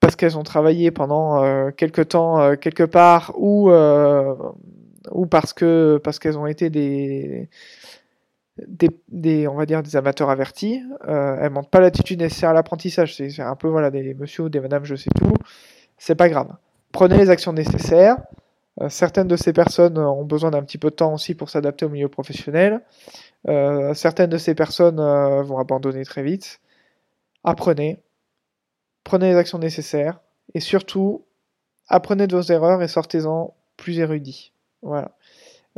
parce 0.00 0.16
qu'elles 0.16 0.38
ont 0.38 0.42
travaillé 0.42 0.90
pendant 0.90 1.44
euh, 1.44 1.70
quelque 1.70 2.00
temps 2.02 2.40
euh, 2.40 2.56
quelque 2.56 2.82
part 2.82 3.32
ou, 3.36 3.70
euh, 3.70 4.34
ou 5.12 5.26
parce 5.26 5.52
que 5.52 6.00
parce 6.02 6.18
qu'elles 6.18 6.38
ont 6.38 6.46
été 6.46 6.70
des 6.70 7.48
des, 8.68 9.48
on 9.48 9.54
va 9.54 9.64
dire 9.64 9.82
des 9.82 9.96
amateurs 9.96 10.28
avertis. 10.28 10.82
Euh, 11.08 11.36
elles 11.40 11.50
montrent 11.50 11.70
pas 11.70 11.80
l'attitude 11.80 12.20
nécessaire 12.20 12.50
à 12.50 12.52
l'apprentissage. 12.52 13.16
C'est 13.16 13.40
un 13.40 13.56
peu 13.56 13.68
voilà 13.68 13.90
des 13.90 14.14
monsieur 14.14 14.44
ou 14.44 14.48
des 14.48 14.60
madame, 14.60 14.84
je 14.84 14.96
sais 14.96 15.10
tout. 15.16 15.32
C'est 15.96 16.14
pas 16.14 16.28
grave. 16.28 16.48
Prenez 16.92 17.16
les 17.16 17.30
actions 17.30 17.52
nécessaires. 17.52 18.16
Certaines 18.88 19.28
de 19.28 19.36
ces 19.36 19.52
personnes 19.52 19.98
ont 19.98 20.24
besoin 20.24 20.50
d'un 20.50 20.62
petit 20.62 20.78
peu 20.78 20.90
de 20.90 20.94
temps 20.94 21.12
aussi 21.14 21.34
pour 21.34 21.50
s'adapter 21.50 21.84
au 21.84 21.90
milieu 21.90 22.08
professionnel. 22.08 22.80
Certaines 23.94 24.30
de 24.30 24.38
ces 24.38 24.54
personnes 24.54 24.96
vont 24.96 25.58
abandonner 25.58 26.04
très 26.04 26.22
vite. 26.22 26.60
Apprenez. 27.44 28.02
Prenez 29.04 29.30
les 29.30 29.36
actions 29.36 29.58
nécessaires. 29.58 30.20
Et 30.54 30.60
surtout, 30.60 31.24
apprenez 31.88 32.26
de 32.26 32.36
vos 32.36 32.42
erreurs 32.42 32.82
et 32.82 32.88
sortez-en 32.88 33.54
plus 33.76 33.98
érudits. 33.98 34.52
Voilà. 34.82 35.12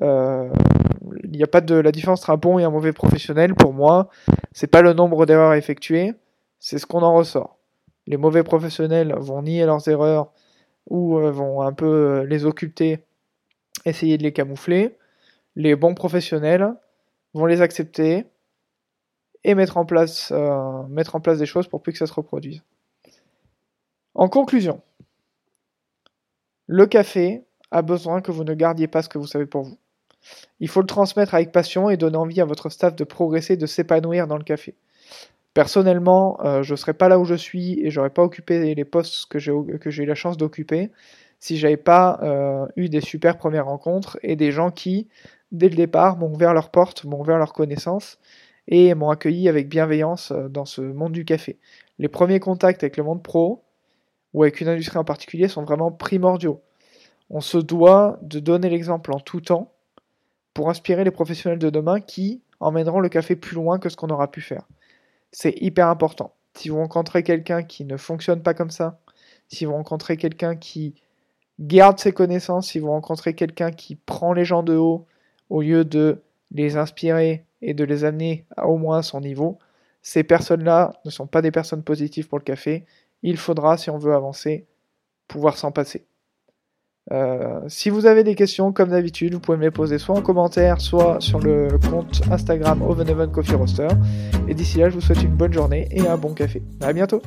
Euh, 0.00 0.50
il 1.24 1.30
n'y 1.30 1.42
a 1.42 1.48
pas 1.48 1.60
de 1.60 1.74
la 1.74 1.92
différence 1.92 2.20
entre 2.20 2.30
un 2.30 2.36
bon 2.36 2.58
et 2.58 2.64
un 2.64 2.70
mauvais 2.70 2.92
professionnel 2.92 3.54
pour 3.54 3.72
moi. 3.72 4.08
C'est 4.52 4.66
pas 4.66 4.82
le 4.82 4.92
nombre 4.92 5.26
d'erreurs 5.26 5.54
effectuées, 5.54 6.14
c'est 6.58 6.78
ce 6.78 6.86
qu'on 6.86 7.02
en 7.02 7.14
ressort. 7.14 7.58
Les 8.06 8.16
mauvais 8.16 8.42
professionnels 8.42 9.14
vont 9.18 9.42
nier 9.42 9.64
leurs 9.66 9.86
erreurs 9.88 10.32
ou 10.88 11.18
euh, 11.18 11.30
vont 11.30 11.62
un 11.62 11.72
peu 11.72 11.86
euh, 11.86 12.24
les 12.24 12.46
occulter, 12.46 13.04
essayer 13.84 14.18
de 14.18 14.22
les 14.22 14.32
camoufler. 14.32 14.96
Les 15.54 15.76
bons 15.76 15.94
professionnels 15.94 16.74
vont 17.34 17.46
les 17.46 17.60
accepter 17.60 18.24
et 19.44 19.54
mettre 19.54 19.76
en 19.76 19.84
place, 19.84 20.32
mettre 20.88 21.16
en 21.16 21.20
place 21.20 21.38
des 21.38 21.46
choses 21.46 21.66
pour 21.66 21.82
plus 21.82 21.92
que 21.92 21.98
ça 21.98 22.06
se 22.06 22.14
reproduise. 22.14 22.62
En 24.14 24.28
conclusion, 24.28 24.80
le 26.66 26.86
café 26.86 27.44
a 27.70 27.82
besoin 27.82 28.20
que 28.20 28.30
vous 28.30 28.44
ne 28.44 28.54
gardiez 28.54 28.88
pas 28.88 29.02
ce 29.02 29.08
que 29.08 29.18
vous 29.18 29.26
savez 29.26 29.46
pour 29.46 29.62
vous. 29.62 29.78
Il 30.60 30.68
faut 30.68 30.80
le 30.80 30.86
transmettre 30.86 31.34
avec 31.34 31.50
passion 31.50 31.90
et 31.90 31.96
donner 31.96 32.16
envie 32.16 32.40
à 32.40 32.44
votre 32.44 32.68
staff 32.68 32.94
de 32.94 33.04
progresser, 33.04 33.56
de 33.56 33.66
s'épanouir 33.66 34.26
dans 34.26 34.36
le 34.36 34.44
café. 34.44 34.74
Personnellement, 35.54 36.38
euh, 36.44 36.62
je 36.62 36.72
ne 36.72 36.76
serais 36.76 36.94
pas 36.94 37.08
là 37.08 37.18
où 37.18 37.24
je 37.24 37.34
suis 37.34 37.80
et 37.84 37.90
j'aurais 37.90 38.10
pas 38.10 38.22
occupé 38.22 38.74
les 38.74 38.84
postes 38.84 39.26
que 39.26 39.38
j'ai 39.38 39.52
eu 39.52 40.06
la 40.06 40.14
chance 40.14 40.36
d'occuper 40.36 40.90
si 41.42 41.56
j'avais 41.56 41.76
pas 41.76 42.20
euh, 42.22 42.66
eu 42.76 42.88
des 42.88 43.00
super 43.00 43.36
premières 43.36 43.66
rencontres 43.66 44.16
et 44.22 44.36
des 44.36 44.52
gens 44.52 44.70
qui, 44.70 45.08
dès 45.50 45.68
le 45.68 45.74
départ, 45.74 46.16
m'ont 46.16 46.32
ouvert 46.32 46.54
leurs 46.54 46.70
portes, 46.70 47.04
m'ont 47.04 47.20
ouvert 47.20 47.36
leurs 47.36 47.52
connaissances 47.52 48.20
et 48.68 48.94
m'ont 48.94 49.10
accueilli 49.10 49.48
avec 49.48 49.68
bienveillance 49.68 50.30
euh, 50.30 50.48
dans 50.48 50.64
ce 50.64 50.80
monde 50.80 51.12
du 51.12 51.24
café. 51.24 51.58
Les 51.98 52.08
premiers 52.08 52.38
contacts 52.38 52.84
avec 52.84 52.96
le 52.96 53.02
monde 53.02 53.24
pro 53.24 53.64
ou 54.34 54.42
avec 54.42 54.60
une 54.60 54.68
industrie 54.68 54.98
en 54.98 55.04
particulier 55.04 55.48
sont 55.48 55.64
vraiment 55.64 55.90
primordiaux. 55.90 56.60
On 57.30 57.40
se 57.40 57.58
doit 57.58 58.18
de 58.22 58.40
donner 58.40 58.68
l'exemple 58.68 59.12
en 59.12 59.20
tout 59.20 59.40
temps 59.40 59.72
pour 60.54 60.70
inspirer 60.70 61.04
les 61.04 61.10
professionnels 61.10 61.58
de 61.58 61.70
demain 61.70 62.00
qui 62.00 62.42
emmèneront 62.60 63.00
le 63.00 63.08
café 63.08 63.36
plus 63.36 63.54
loin 63.54 63.78
que 63.78 63.88
ce 63.88 63.96
qu'on 63.96 64.08
aura 64.08 64.30
pu 64.30 64.40
faire. 64.40 64.68
C'est 65.32 65.54
hyper 65.60 65.88
important. 65.88 66.34
Si 66.54 66.68
vous 66.68 66.76
rencontrez 66.76 67.22
quelqu'un 67.22 67.62
qui 67.62 67.84
ne 67.84 67.96
fonctionne 67.96 68.42
pas 68.42 68.54
comme 68.54 68.70
ça, 68.70 69.00
si 69.48 69.64
vous 69.64 69.72
rencontrez 69.72 70.16
quelqu'un 70.16 70.56
qui 70.56 70.94
garde 71.58 71.98
ses 71.98 72.12
connaissances, 72.12 72.68
si 72.68 72.78
vous 72.78 72.90
rencontrez 72.90 73.34
quelqu'un 73.34 73.70
qui 73.70 73.96
prend 73.96 74.32
les 74.32 74.44
gens 74.44 74.62
de 74.62 74.76
haut 74.76 75.06
au 75.48 75.62
lieu 75.62 75.84
de 75.84 76.22
les 76.50 76.76
inspirer 76.76 77.44
et 77.62 77.74
de 77.74 77.84
les 77.84 78.04
amener 78.04 78.44
à 78.56 78.68
au 78.68 78.76
moins 78.76 78.98
à 78.98 79.02
son 79.02 79.20
niveau, 79.20 79.58
ces 80.02 80.24
personnes-là 80.24 80.92
ne 81.04 81.10
sont 81.10 81.26
pas 81.26 81.42
des 81.42 81.50
personnes 81.50 81.82
positives 81.82 82.28
pour 82.28 82.38
le 82.38 82.44
café. 82.44 82.84
Il 83.22 83.36
faudra, 83.36 83.76
si 83.76 83.90
on 83.90 83.98
veut 83.98 84.14
avancer, 84.14 84.66
pouvoir 85.28 85.56
s'en 85.56 85.72
passer. 85.72 86.06
Euh, 87.10 87.60
si 87.68 87.90
vous 87.90 88.06
avez 88.06 88.22
des 88.22 88.34
questions, 88.34 88.72
comme 88.72 88.90
d'habitude, 88.90 89.34
vous 89.34 89.40
pouvez 89.40 89.58
me 89.58 89.64
les 89.64 89.70
poser 89.70 89.98
soit 89.98 90.16
en 90.16 90.22
commentaire, 90.22 90.80
soit 90.80 91.20
sur 91.20 91.40
le 91.40 91.78
compte 91.90 92.22
Instagram 92.30 92.82
Oven 92.82 93.30
Coffee 93.30 93.54
Roaster. 93.54 93.88
Et 94.48 94.54
d'ici 94.54 94.78
là, 94.78 94.88
je 94.88 94.94
vous 94.94 95.00
souhaite 95.00 95.22
une 95.22 95.34
bonne 95.34 95.52
journée 95.52 95.88
et 95.90 96.06
un 96.06 96.16
bon 96.16 96.32
café. 96.32 96.62
À 96.80 96.92
bientôt 96.92 97.22